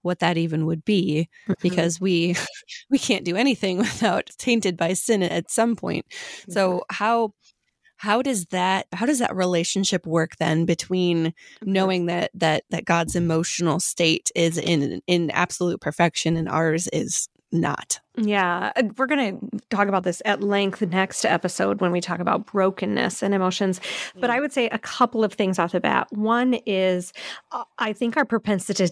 what 0.03 0.19
that 0.19 0.37
even 0.37 0.67
would 0.67 0.85
be 0.85 1.29
mm-hmm. 1.45 1.53
because 1.61 2.01
we 2.01 2.37
we 2.91 2.99
can't 2.99 3.25
do 3.25 3.37
anything 3.37 3.79
without 3.79 4.29
tainted 4.39 4.77
by 4.77 4.93
sin 4.93 5.23
at 5.23 5.51
some 5.51 5.77
point 5.77 6.07
so 6.49 6.85
how 6.91 7.33
how 7.97 8.21
does 8.21 8.47
that 8.47 8.87
how 8.93 9.07
does 9.07 9.21
that 9.21 9.35
relationship 9.35 10.07
work 10.07 10.37
then 10.37 10.65
between 10.65 11.33
knowing 11.63 12.07
that 12.07 12.31
that 12.35 12.65
that 12.71 12.85
god's 12.85 13.15
emotional 13.15 13.81
state 13.81 14.31
is 14.35 14.59
in 14.59 15.01
in 15.07 15.31
absolute 15.31 15.81
perfection 15.81 16.37
and 16.37 16.49
ours 16.49 16.89
is 16.89 17.29
not 17.53 18.01
yeah, 18.17 18.73
uh, 18.77 18.83
we're 18.99 19.07
going 19.07 19.39
to 19.39 19.61
talk 19.71 19.89
about 19.89 20.05
this 20.05 20.21
at 20.27 20.43
length 20.43 20.83
next 20.83 21.25
episode 21.25 21.81
when 21.81 21.93
we 21.93 22.01
talk 22.03 22.21
about 22.21 22.45
brokenness 22.45 23.23
and 23.23 23.33
emotions. 23.33 23.81
But 24.19 24.29
I 24.29 24.39
would 24.39 24.53
say 24.53 24.69
a 24.69 24.79
couple 24.79 25.25
of 25.25 25.33
things 25.33 25.59
off 25.59 25.73
the 25.73 25.81
bat. 25.81 26.09
One 26.11 26.55
is, 26.67 27.15
uh, 27.53 27.65
I 27.79 27.95
think 27.95 28.19
our 28.19 28.27
propensity 28.27 28.89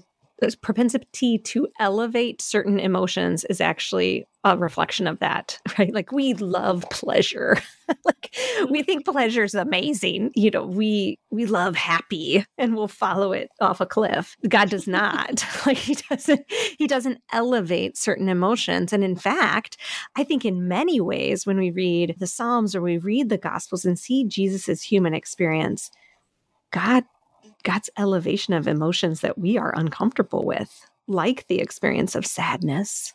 propensity 0.57 1.38
to 1.38 1.68
elevate 1.79 2.40
certain 2.40 2.79
emotions 2.79 3.44
is 3.44 3.61
actually 3.61 4.26
a 4.42 4.57
reflection 4.57 5.07
of 5.07 5.18
that, 5.18 5.59
right? 5.79 5.92
Like 5.92 6.12
we 6.12 6.35
love 6.35 6.85
pleasure. 6.90 7.59
like 8.05 8.35
we 8.70 8.83
think 8.83 9.05
pleasure 9.05 9.44
is 9.44 9.55
amazing. 9.55 10.31
You 10.35 10.50
know, 10.50 10.64
we 10.64 11.18
we 11.31 11.46
love 11.46 11.76
happy 11.76 12.44
and 12.57 12.74
we'll 12.74 12.88
follow 12.88 13.33
it 13.33 13.50
off 13.61 13.81
a 13.81 13.87
cliff. 13.87 14.37
God 14.48 14.70
does 14.70 14.87
not. 14.87 15.44
like 15.66 15.76
he 15.76 15.96
doesn't 16.09 16.44
he 16.79 16.87
doesn't 16.87 17.20
elevate 17.33 17.96
certain 17.96 18.29
emotions. 18.29 18.92
And 18.92 19.05
in 19.05 19.16
fact, 19.16 19.76
I 20.16 20.24
think 20.24 20.44
in 20.44 20.68
many 20.68 21.00
ways 21.00 21.46
when 21.46 21.59
we 21.59 21.70
read 21.70 22.16
the 22.18 22.26
Psalms 22.26 22.74
or 22.74 22.81
we 22.81 22.98
read 22.98 23.29
the 23.29 23.38
Gospels 23.38 23.85
and 23.85 23.98
see 23.98 24.24
Jesus's 24.24 24.83
human 24.83 25.12
experience, 25.12 25.90
God 26.70 27.05
God's 27.62 27.90
elevation 27.99 28.55
of 28.55 28.68
emotions 28.68 29.20
that 29.20 29.38
we 29.38 29.59
are 29.59 29.75
uncomfortable 29.77 30.44
with, 30.44 30.88
like 31.07 31.46
the 31.46 31.61
experience 31.61 32.14
of 32.14 32.27
sadness. 32.27 33.14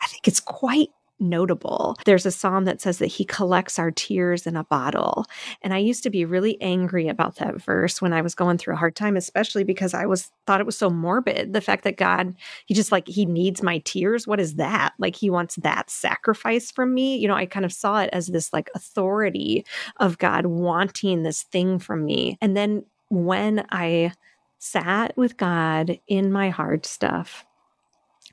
I 0.00 0.06
think 0.06 0.28
it's 0.28 0.40
quite 0.40 0.90
notable. 1.20 1.96
There's 2.04 2.26
a 2.26 2.30
psalm 2.30 2.64
that 2.64 2.80
says 2.80 2.98
that 2.98 3.06
he 3.06 3.24
collects 3.24 3.78
our 3.78 3.90
tears 3.90 4.46
in 4.46 4.56
a 4.56 4.64
bottle. 4.64 5.26
And 5.62 5.74
I 5.74 5.78
used 5.78 6.02
to 6.04 6.10
be 6.10 6.24
really 6.24 6.60
angry 6.60 7.08
about 7.08 7.36
that 7.36 7.60
verse 7.60 8.00
when 8.00 8.12
I 8.12 8.22
was 8.22 8.34
going 8.34 8.58
through 8.58 8.74
a 8.74 8.78
hard 8.78 8.94
time, 8.94 9.16
especially 9.16 9.64
because 9.64 9.94
I 9.94 10.06
was 10.06 10.30
thought 10.46 10.60
it 10.60 10.66
was 10.66 10.78
so 10.78 10.90
morbid. 10.90 11.52
The 11.52 11.60
fact 11.60 11.84
that 11.84 11.96
God, 11.96 12.34
he 12.66 12.74
just 12.74 12.92
like 12.92 13.08
he 13.08 13.26
needs 13.26 13.62
my 13.62 13.78
tears. 13.78 14.26
What 14.26 14.40
is 14.40 14.54
that? 14.56 14.94
Like 14.98 15.16
he 15.16 15.30
wants 15.30 15.56
that 15.56 15.90
sacrifice 15.90 16.70
from 16.70 16.94
me. 16.94 17.16
You 17.16 17.28
know, 17.28 17.34
I 17.34 17.46
kind 17.46 17.66
of 17.66 17.72
saw 17.72 18.00
it 18.00 18.10
as 18.12 18.28
this 18.28 18.52
like 18.52 18.70
authority 18.74 19.64
of 19.96 20.18
God 20.18 20.46
wanting 20.46 21.22
this 21.22 21.42
thing 21.44 21.78
from 21.78 22.04
me. 22.04 22.38
And 22.40 22.56
then 22.56 22.84
when 23.10 23.66
I 23.70 24.12
sat 24.58 25.16
with 25.16 25.36
God 25.36 25.98
in 26.08 26.32
my 26.32 26.50
hard 26.50 26.84
stuff, 26.86 27.44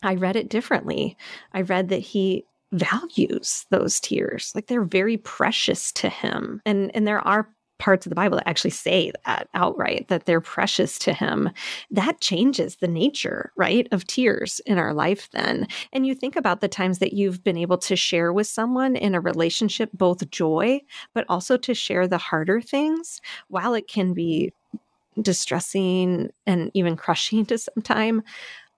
I 0.04 0.16
read 0.16 0.36
it 0.36 0.50
differently. 0.50 1.18
I 1.54 1.62
read 1.62 1.90
that 1.90 2.00
he 2.00 2.46
values 2.72 3.66
those 3.70 4.00
tears. 4.00 4.52
Like 4.54 4.68
they're 4.68 4.84
very 4.84 5.18
precious 5.18 5.92
to 5.94 6.10
him. 6.10 6.62
And 6.66 6.92
and 6.96 7.08
there 7.08 7.26
are 7.26 7.50
parts 7.78 8.06
of 8.06 8.10
the 8.10 8.16
Bible 8.16 8.38
that 8.38 8.48
actually 8.48 8.72
say 8.72 9.12
that 9.26 9.50
outright, 9.54 10.08
that 10.08 10.26
they're 10.26 10.42
precious 10.42 10.98
to 11.00 11.14
him, 11.14 11.50
that 11.92 12.22
changes 12.22 12.78
the 12.78 12.88
nature, 12.88 13.52
right, 13.56 13.88
of 13.92 14.08
tears 14.08 14.62
in 14.66 14.78
our 14.78 14.94
life 14.94 15.30
then. 15.32 15.68
And 15.92 16.06
you 16.06 16.16
think 16.16 16.36
about 16.36 16.62
the 16.62 16.68
times 16.68 17.00
that 17.00 17.14
you've 17.14 17.44
been 17.44 17.58
able 17.58 17.78
to 17.80 17.96
share 17.96 18.32
with 18.32 18.48
someone 18.48 18.96
in 18.96 19.16
a 19.16 19.22
relationship 19.22 19.90
both 19.94 20.30
joy, 20.30 20.82
but 21.14 21.26
also 21.28 21.58
to 21.58 21.74
share 21.74 22.08
the 22.08 22.18
harder 22.18 22.62
things. 22.62 23.22
While 23.50 23.74
it 23.74 23.88
can 23.88 24.14
be 24.14 24.54
distressing 25.22 26.32
and 26.46 26.72
even 26.74 26.96
crushing 26.96 27.46
to 27.48 27.58
some 27.58 27.82
time, 27.84 28.24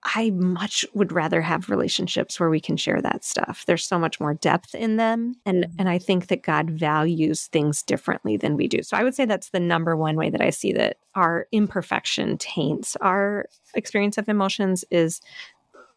I 0.04 0.30
much 0.30 0.86
would 0.94 1.12
rather 1.12 1.42
have 1.42 1.68
relationships 1.68 2.38
where 2.38 2.50
we 2.50 2.60
can 2.60 2.76
share 2.76 3.02
that 3.02 3.24
stuff. 3.24 3.64
There's 3.66 3.84
so 3.84 3.98
much 3.98 4.20
more 4.20 4.34
depth 4.34 4.74
in 4.74 4.96
them 4.96 5.34
and 5.44 5.64
mm-hmm. 5.64 5.76
and 5.78 5.88
I 5.88 5.98
think 5.98 6.28
that 6.28 6.42
God 6.42 6.70
values 6.70 7.46
things 7.48 7.82
differently 7.82 8.36
than 8.36 8.56
we 8.56 8.68
do. 8.68 8.82
So 8.82 8.96
I 8.96 9.02
would 9.02 9.14
say 9.14 9.24
that's 9.24 9.50
the 9.50 9.60
number 9.60 9.96
one 9.96 10.16
way 10.16 10.30
that 10.30 10.40
I 10.40 10.50
see 10.50 10.72
that 10.74 10.98
our 11.14 11.48
imperfection 11.52 12.38
taints 12.38 12.96
our 13.00 13.46
experience 13.74 14.18
of 14.18 14.28
emotions 14.28 14.84
is 14.90 15.20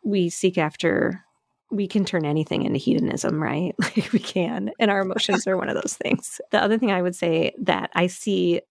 we 0.03 0.29
seek 0.29 0.57
after 0.57 1.23
we 1.69 1.87
can 1.87 2.03
turn 2.03 2.25
anything 2.25 2.63
into 2.63 2.79
hedonism, 2.79 3.41
right? 3.41 3.73
Like 3.81 4.11
we 4.11 4.19
can. 4.19 4.71
And 4.79 4.91
our 4.91 5.01
emotions 5.01 5.47
are 5.47 5.57
one 5.57 5.69
of 5.69 5.75
those 5.75 5.95
things. 5.95 6.41
The 6.51 6.61
other 6.61 6.77
thing 6.77 6.91
I 6.91 7.01
would 7.01 7.15
say 7.15 7.53
that 7.59 7.91
I 7.93 8.07
see 8.07 8.61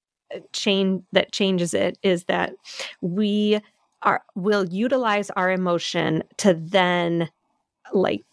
change 0.52 1.02
that 1.12 1.32
changes 1.32 1.74
it 1.74 1.98
is 2.02 2.24
that 2.24 2.52
we 3.00 3.60
are 4.02 4.22
will 4.34 4.64
utilize 4.66 5.30
our 5.30 5.50
emotion 5.50 6.22
to 6.38 6.54
then 6.54 7.30
like 7.92 8.24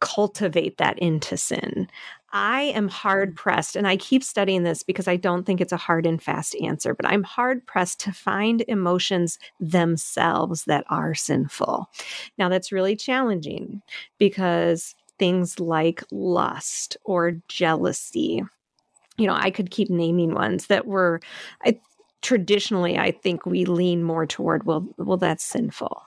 cultivate 0.00 0.78
that 0.78 0.98
into 0.98 1.36
sin. 1.36 1.88
I 2.32 2.62
am 2.62 2.88
hard 2.88 3.32
mm. 3.32 3.36
pressed, 3.36 3.74
and 3.74 3.86
I 3.86 3.96
keep 3.96 4.22
studying 4.22 4.62
this 4.62 4.82
because 4.82 5.08
I 5.08 5.16
don't 5.16 5.44
think 5.44 5.60
it's 5.60 5.72
a 5.72 5.78
hard 5.78 6.06
and 6.06 6.22
fast 6.22 6.54
answer, 6.62 6.94
but 6.94 7.06
I'm 7.06 7.22
hard 7.22 7.66
pressed 7.66 8.00
to 8.00 8.12
find 8.12 8.62
emotions 8.68 9.38
themselves 9.60 10.64
that 10.64 10.84
are 10.90 11.14
sinful. 11.14 11.88
Now, 12.36 12.48
that's 12.48 12.70
really 12.70 12.96
challenging 12.96 13.82
because 14.18 14.94
things 15.18 15.58
like 15.58 16.04
lust 16.10 16.96
or 17.04 17.32
jealousy 17.48 18.42
you 19.18 19.26
know, 19.26 19.34
I 19.34 19.50
could 19.50 19.70
keep 19.70 19.90
naming 19.90 20.32
ones 20.32 20.68
that 20.68 20.86
were 20.86 21.20
I 21.64 21.78
traditionally 22.20 22.98
I 22.98 23.12
think 23.12 23.46
we 23.46 23.64
lean 23.64 24.02
more 24.02 24.26
toward 24.26 24.64
well 24.64 24.86
well 24.96 25.16
that's 25.16 25.44
sinful. 25.44 26.02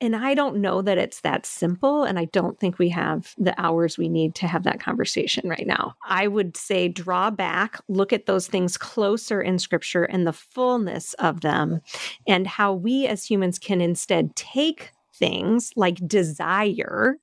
And 0.00 0.16
I 0.16 0.34
don't 0.34 0.56
know 0.56 0.82
that 0.82 0.98
it's 0.98 1.20
that 1.20 1.46
simple 1.46 2.02
and 2.02 2.18
I 2.18 2.24
don't 2.26 2.58
think 2.58 2.78
we 2.78 2.88
have 2.88 3.34
the 3.38 3.54
hours 3.60 3.96
we 3.96 4.08
need 4.08 4.34
to 4.36 4.48
have 4.48 4.64
that 4.64 4.80
conversation 4.80 5.48
right 5.48 5.66
now. 5.66 5.94
I 6.04 6.26
would 6.26 6.56
say 6.56 6.88
draw 6.88 7.30
back, 7.30 7.80
look 7.88 8.12
at 8.12 8.26
those 8.26 8.48
things 8.48 8.76
closer 8.76 9.40
in 9.40 9.60
scripture 9.60 10.02
and 10.02 10.26
the 10.26 10.32
fullness 10.32 11.14
of 11.14 11.42
them 11.42 11.80
and 12.26 12.46
how 12.46 12.72
we 12.72 13.06
as 13.06 13.24
humans 13.24 13.58
can 13.58 13.80
instead 13.80 14.34
take 14.34 14.90
things 15.14 15.72
like 15.76 16.06
desire 16.08 17.18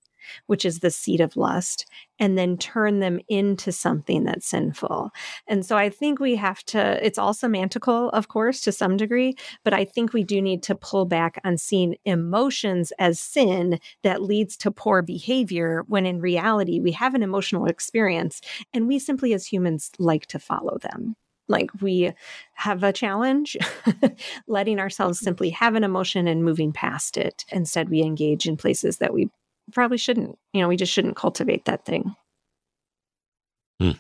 which 0.48 0.66
is 0.66 0.80
the 0.80 0.92
seed 0.92 1.22
of 1.22 1.36
lust, 1.36 1.86
and 2.20 2.38
then 2.38 2.58
turn 2.58 3.00
them 3.00 3.20
into 3.30 3.72
something 3.72 4.24
that's 4.24 4.48
sinful. 4.48 5.12
And 5.48 5.66
so 5.66 5.78
I 5.78 5.90
think 5.90 6.20
we 6.20 6.36
have 6.36 6.64
to, 6.66 7.04
it's 7.06 7.18
all 7.18 7.34
semantical, 7.34 8.10
of 8.12 8.28
course, 8.28 8.62
to 8.62 8.72
some 8.72 8.98
degree, 8.98 9.36
but 9.64 9.74
I 9.74 9.86
think 9.86 10.14
we 10.14 10.24
do 10.24 10.42
need 10.42 10.64
to 10.64 10.76
pull 10.76 11.06
back 11.06 11.40
on 11.44 11.58
seeing 11.58 11.96
emotions 12.06 12.92
as 13.00 13.20
sin 13.20 13.80
that 14.04 14.22
leads 14.22 14.58
to 14.58 14.72
poor 14.72 15.02
behavior 15.02 15.84
when 15.88 16.06
in 16.06 16.22
reality 16.22 16.80
we 16.80 16.92
have 16.92 17.16
an 17.16 17.24
emotional 17.24 17.66
experience 17.66 18.42
and 18.74 18.88
we 18.88 19.00
simply 19.00 19.34
as 19.34 19.46
humans 19.46 19.92
like 20.00 20.26
to 20.28 20.40
follow 20.40 20.78
them 20.80 21.16
like 21.50 21.70
we 21.82 22.14
have 22.54 22.84
a 22.84 22.94
challenge 22.94 23.58
letting 24.48 24.80
ourselves 24.80 25.20
simply 25.20 25.50
have 25.50 25.76
an 25.76 25.84
emotion 25.84 26.28
and 26.28 26.46
moving 26.46 26.72
past 26.72 27.18
it 27.18 27.44
instead 27.52 27.90
we 27.90 28.02
engage 28.02 28.48
in 28.48 28.56
places 28.56 28.98
that 28.98 29.14
we 29.14 29.30
probably 29.72 29.98
shouldn't. 29.98 30.38
You 30.54 30.62
know, 30.62 30.68
we 30.68 30.78
just 30.78 30.92
shouldn't 30.92 31.16
cultivate 31.16 31.66
that 31.66 31.86
thing. 31.86 32.16
Hmm. 33.80 33.92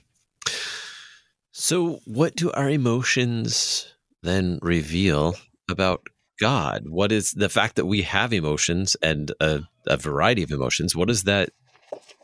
So, 1.52 2.00
what 2.06 2.36
do 2.36 2.52
our 2.52 2.70
emotions 2.70 3.94
then 4.24 4.60
reveal 4.62 5.36
about 5.70 6.08
God? 6.40 6.86
What 6.88 7.12
is 7.12 7.34
the 7.34 7.50
fact 7.50 7.76
that 7.76 7.86
we 7.86 8.02
have 8.04 8.34
emotions 8.34 8.96
and 9.02 9.32
a, 9.40 9.62
a 9.86 9.98
variety 9.98 10.44
of 10.44 10.52
emotions? 10.52 10.96
What 10.96 11.08
does 11.08 11.24
that 11.24 11.50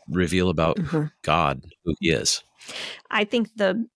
reveal 0.08 0.48
about 0.48 0.76
mm-hmm. 0.76 1.06
God, 1.22 1.62
who 1.84 1.94
He 2.00 2.10
is? 2.10 2.42
I 3.10 3.24
think 3.24 3.56
the 3.56 3.86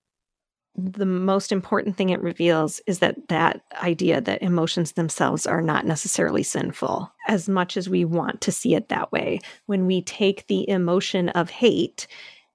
the 0.77 1.07
most 1.07 1.53
important 1.53 1.97
thing 1.97 2.11
it 2.11 2.23
reveals 2.23 2.81
is 2.87 3.01
that 3.01 3.29
that 3.29 3.63
idea 3.83 4.21
that 4.21 4.43
emotions 4.43 4.93
themselves 4.93 5.47
are 5.47 5.61
not 5.61 5.85
necessarily 5.85 6.43
sinful 6.43 7.13
as 7.29 7.49
much 7.49 7.77
as 7.77 7.89
we 7.89 8.05
want 8.05 8.41
to 8.43 8.53
see 8.53 8.75
it 8.75 8.89
that 8.89 9.11
way. 9.11 9.41
When 9.67 9.87
we 9.87 10.03
take 10.03 10.47
the 10.47 10.69
emotion 10.69 11.29
of 11.31 11.51
hate 11.51 12.07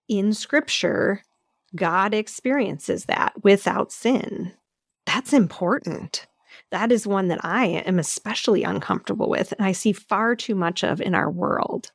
in 0.08 0.34
scripture 0.34 1.21
god 1.75 2.13
experiences 2.13 3.06
that 3.06 3.34
without 3.43 3.91
sin. 3.91 4.54
That's 5.06 5.34
important. 5.34 6.25
That 6.71 6.91
is 6.91 7.06
one 7.06 7.28
that 7.28 7.43
i 7.43 7.65
am 7.65 7.99
especially 7.99 8.63
uncomfortable 8.63 9.30
with 9.30 9.51
and 9.51 9.65
i 9.65 9.71
see 9.73 9.91
far 9.91 10.36
too 10.36 10.56
much 10.56 10.84
of 10.84 11.01
in 11.01 11.15
our 11.15 11.30
world. 11.30 11.91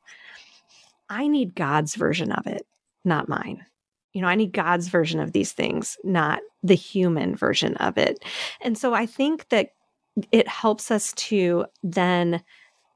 I 1.09 1.29
need 1.29 1.55
god's 1.55 1.95
version 1.95 2.31
of 2.31 2.47
it 2.47 2.67
not 3.05 3.29
mine 3.29 3.65
you 4.13 4.21
know, 4.21 4.29
I 4.29 4.35
need 4.35 4.53
God's 4.53 4.89
version 4.89 5.21
of 5.21 5.33
these 5.33 5.53
things, 5.53 5.97
not 6.05 6.41
the 6.63 6.75
human 6.75 7.37
version 7.37 7.77
of 7.77 7.97
it. 7.97 8.25
And 8.61 8.77
so 8.77 8.95
I 8.95 9.07
think 9.07 9.49
that 9.51 9.71
it 10.33 10.49
helps 10.49 10.91
us 10.91 11.13
to 11.13 11.67
then 11.83 12.43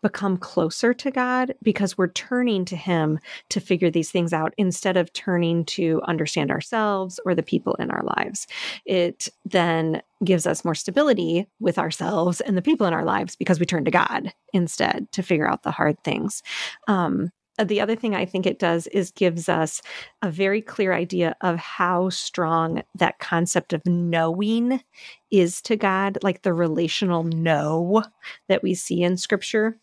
become 0.05 0.37
closer 0.37 0.93
to 0.93 1.11
God 1.11 1.55
because 1.63 1.97
we're 1.97 2.09
turning 2.09 2.67
to 2.67 2.77
Him 2.77 3.19
to 3.49 3.59
figure 3.59 3.91
these 3.91 4.11
things 4.11 4.35
out 4.35 4.53
instead 4.59 4.99
of 4.99 5.11
turning 5.15 5.65
to 5.65 6.03
understand 6.07 6.51
ourselves 6.51 7.19
or 7.25 7.35
the 7.35 7.43
people 7.43 7.75
in 7.77 7.91
our 7.91 8.03
lives. 8.03 8.47
It 8.85 9.31
then 9.47 10.03
gives 10.23 10.47
us 10.47 10.63
more 10.63 10.75
stability 10.75 11.47
with 11.59 11.79
ourselves 11.79 12.43
and 12.43 12.55
the 12.55 12.63
people 12.63 12.87
in 12.87 12.93
our 12.93 13.05
lives 13.05 13.35
because 13.35 13.59
we 13.59 13.65
turn 13.65 13.87
to 13.87 13.91
God 13.91 14.31
instead 14.53 15.11
to 15.13 15.23
figure 15.23 15.49
out 15.49 15.63
the 15.63 15.71
hard 15.71 15.97
things. 16.05 16.43
Um, 16.87 17.31
Uh, 17.59 17.65
the 17.65 17.81
other 17.81 17.95
thing 17.95 18.15
I 18.15 18.25
think 18.25 18.47
it 18.47 18.59
does 18.59 18.87
is 18.89 19.11
gives 19.13 19.49
us 19.49 19.81
a 20.23 20.31
very 20.31 20.61
clear 20.61 20.93
idea 20.93 21.37
of 21.41 21.57
how 21.57 22.09
strong 22.09 22.83
that 22.97 23.19
concept 23.19 23.73
of 23.73 23.87
knowing 23.87 24.83
is 25.31 25.63
to 25.63 25.77
God, 25.77 26.19
like 26.23 26.43
the 26.43 26.53
relational 26.53 27.23
know 27.23 28.03
that 28.49 28.63
we 28.63 28.75
see 28.75 29.03
in 29.03 29.17
scripture. 29.17 29.79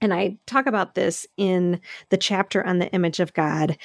And 0.00 0.12
I 0.14 0.38
talk 0.46 0.66
about 0.66 0.94
this 0.94 1.26
in 1.36 1.80
the 2.10 2.16
chapter 2.16 2.64
on 2.64 2.78
the 2.78 2.90
image 2.92 3.20
of 3.20 3.34
God. 3.34 3.76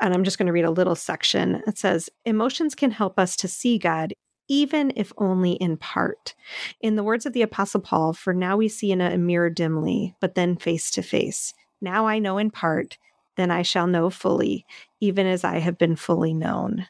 And 0.00 0.14
I'm 0.14 0.24
just 0.24 0.38
going 0.38 0.46
to 0.46 0.52
read 0.52 0.64
a 0.64 0.70
little 0.70 0.94
section. 0.94 1.62
It 1.66 1.78
says, 1.78 2.08
Emotions 2.24 2.74
can 2.74 2.90
help 2.90 3.18
us 3.18 3.36
to 3.36 3.48
see 3.48 3.78
God 3.78 4.12
even 4.48 4.92
if 4.96 5.12
only 5.18 5.52
in 5.52 5.76
part. 5.76 6.34
In 6.80 6.96
the 6.96 7.02
words 7.02 7.26
of 7.26 7.34
the 7.34 7.42
Apostle 7.42 7.80
Paul, 7.80 8.14
for 8.14 8.32
now 8.32 8.56
we 8.56 8.68
see 8.68 8.90
in 8.90 9.00
a 9.00 9.18
mirror 9.18 9.50
dimly, 9.50 10.14
but 10.20 10.34
then 10.34 10.56
face 10.56 10.90
to 10.92 11.02
face. 11.02 11.52
Now 11.80 12.06
I 12.06 12.18
know 12.18 12.38
in 12.38 12.50
part, 12.50 12.98
then 13.36 13.50
I 13.50 13.62
shall 13.62 13.86
know 13.86 14.10
fully, 14.10 14.66
even 15.00 15.26
as 15.26 15.44
I 15.44 15.58
have 15.58 15.78
been 15.78 15.96
fully 15.96 16.34
known. 16.34 16.86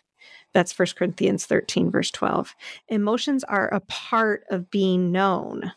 That's 0.53 0.77
1 0.77 0.89
Corinthians 0.97 1.47
13, 1.47 1.91
verse 1.91 2.11
12. 2.11 2.55
Emotions 2.89 3.45
are 3.45 3.69
a 3.69 3.81
part 3.81 4.45
of 4.51 4.71
being 4.71 5.13
known. 5.13 5.73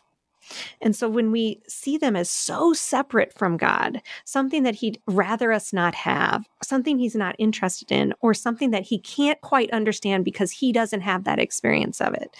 And 0.80 0.96
so 0.96 1.08
when 1.08 1.30
we 1.30 1.62
see 1.68 1.96
them 1.96 2.16
as 2.16 2.30
so 2.30 2.72
separate 2.72 3.32
from 3.32 3.56
God, 3.56 4.02
something 4.24 4.64
that 4.64 4.76
he'd 4.76 5.00
rather 5.06 5.52
us 5.52 5.72
not 5.72 5.94
have, 5.94 6.44
something 6.62 6.98
he's 6.98 7.14
not 7.14 7.36
interested 7.38 7.92
in, 7.92 8.12
or 8.20 8.34
something 8.34 8.70
that 8.70 8.84
he 8.84 8.98
can't 8.98 9.40
quite 9.40 9.70
understand 9.70 10.24
because 10.24 10.50
he 10.50 10.72
doesn't 10.72 11.02
have 11.02 11.24
that 11.24 11.38
experience 11.38 12.00
of 12.00 12.14
it, 12.14 12.36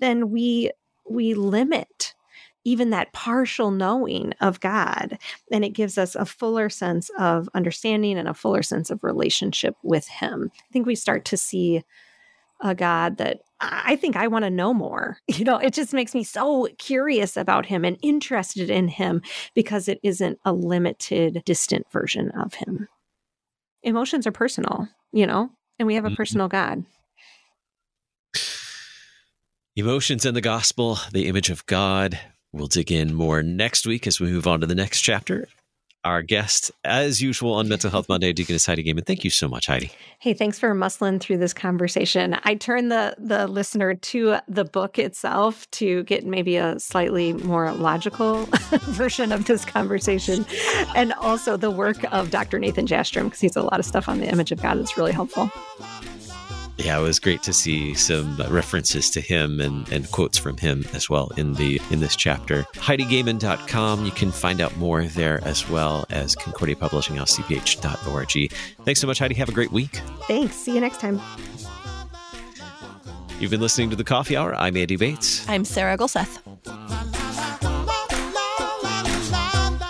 then 0.00 0.30
we 0.30 0.70
we 1.08 1.34
limit 1.34 2.14
even 2.64 2.90
that 2.90 3.12
partial 3.12 3.70
knowing 3.70 4.32
of 4.40 4.60
God. 4.60 5.18
And 5.52 5.64
it 5.64 5.70
gives 5.70 5.98
us 5.98 6.14
a 6.14 6.24
fuller 6.24 6.68
sense 6.68 7.10
of 7.18 7.48
understanding 7.54 8.18
and 8.18 8.28
a 8.28 8.34
fuller 8.34 8.62
sense 8.62 8.90
of 8.90 9.04
relationship 9.04 9.76
with 9.82 10.08
Him. 10.08 10.50
I 10.54 10.72
think 10.72 10.86
we 10.86 10.94
start 10.94 11.24
to 11.26 11.36
see 11.36 11.84
a 12.60 12.74
God 12.74 13.18
that 13.18 13.40
I 13.60 13.96
think 13.96 14.16
I 14.16 14.26
want 14.26 14.44
to 14.44 14.50
know 14.50 14.74
more. 14.74 15.18
You 15.34 15.44
know, 15.44 15.58
it 15.58 15.74
just 15.74 15.92
makes 15.92 16.14
me 16.14 16.22
so 16.22 16.68
curious 16.78 17.36
about 17.36 17.66
him 17.66 17.84
and 17.84 17.98
interested 18.00 18.70
in 18.70 18.86
him 18.86 19.20
because 19.52 19.88
it 19.88 19.98
isn't 20.04 20.38
a 20.44 20.52
limited, 20.52 21.42
distant 21.44 21.90
version 21.90 22.30
of 22.30 22.54
him. 22.54 22.88
Emotions 23.82 24.26
are 24.28 24.32
personal, 24.32 24.88
you 25.12 25.26
know, 25.26 25.50
and 25.78 25.86
we 25.86 25.96
have 25.96 26.04
a 26.04 26.08
mm-hmm. 26.08 26.14
personal 26.14 26.46
God. 26.46 26.84
Emotions 29.74 30.24
and 30.24 30.36
the 30.36 30.40
gospel, 30.40 31.00
the 31.10 31.26
image 31.26 31.50
of 31.50 31.66
God. 31.66 32.18
We'll 32.54 32.68
dig 32.68 32.92
in 32.92 33.14
more 33.14 33.42
next 33.42 33.84
week 33.84 34.06
as 34.06 34.20
we 34.20 34.30
move 34.30 34.46
on 34.46 34.60
to 34.60 34.66
the 34.66 34.76
next 34.76 35.00
chapter 35.00 35.48
our 36.04 36.20
guest, 36.22 36.70
as 36.84 37.22
usual, 37.22 37.54
on 37.54 37.66
Mental 37.66 37.90
Health 37.90 38.08
Monday, 38.08 38.32
Deaconess 38.32 38.66
Heidi 38.66 38.82
Goehmann. 38.82 39.04
Thank 39.04 39.24
you 39.24 39.30
so 39.30 39.48
much, 39.48 39.66
Heidi. 39.66 39.90
Hey, 40.18 40.34
thanks 40.34 40.58
for 40.58 40.74
muscling 40.74 41.18
through 41.18 41.38
this 41.38 41.54
conversation. 41.54 42.38
I 42.44 42.54
turn 42.56 42.90
the 42.90 43.14
the 43.18 43.46
listener 43.46 43.94
to 43.94 44.36
the 44.46 44.64
book 44.64 44.98
itself 44.98 45.68
to 45.72 46.04
get 46.04 46.26
maybe 46.26 46.56
a 46.56 46.78
slightly 46.78 47.32
more 47.32 47.72
logical 47.72 48.44
version 48.82 49.32
of 49.32 49.46
this 49.46 49.64
conversation, 49.64 50.44
and 50.94 51.14
also 51.14 51.56
the 51.56 51.70
work 51.70 52.04
of 52.12 52.30
Dr. 52.30 52.58
Nathan 52.58 52.86
Jastram 52.86 53.24
because 53.24 53.40
he's 53.40 53.56
a 53.56 53.62
lot 53.62 53.80
of 53.80 53.86
stuff 53.86 54.08
on 54.08 54.20
the 54.20 54.28
image 54.28 54.52
of 54.52 54.60
God 54.60 54.78
that's 54.78 54.98
really 54.98 55.12
helpful. 55.12 55.50
Yeah, 56.84 56.98
it 56.98 57.02
was 57.02 57.18
great 57.18 57.42
to 57.44 57.52
see 57.54 57.94
some 57.94 58.36
references 58.50 59.08
to 59.12 59.22
him 59.22 59.58
and, 59.58 59.90
and 59.90 60.10
quotes 60.10 60.36
from 60.36 60.58
him 60.58 60.84
as 60.92 61.08
well 61.08 61.32
in 61.38 61.54
the 61.54 61.80
in 61.90 62.00
this 62.00 62.14
chapter. 62.14 62.64
HeidiGoehmann.com. 62.74 64.04
You 64.04 64.10
can 64.10 64.30
find 64.30 64.60
out 64.60 64.76
more 64.76 65.02
there 65.04 65.42
as 65.44 65.66
well 65.70 66.04
as 66.10 66.34
Concordia 66.34 66.76
Publishing 66.76 67.16
House, 67.16 67.38
CPH.org. 67.38 68.52
Thanks 68.84 69.00
so 69.00 69.06
much, 69.06 69.18
Heidi. 69.18 69.34
Have 69.34 69.48
a 69.48 69.52
great 69.52 69.72
week. 69.72 70.02
Thanks. 70.28 70.56
See 70.56 70.74
you 70.74 70.80
next 70.80 71.00
time. 71.00 71.22
You've 73.40 73.50
been 73.50 73.62
listening 73.62 73.88
to 73.88 73.96
the 73.96 74.04
Coffee 74.04 74.36
Hour. 74.36 74.54
I'm 74.54 74.76
Andy 74.76 74.96
Bates. 74.96 75.48
I'm 75.48 75.64
Sarah 75.64 75.96
Gulseth. 75.96 76.38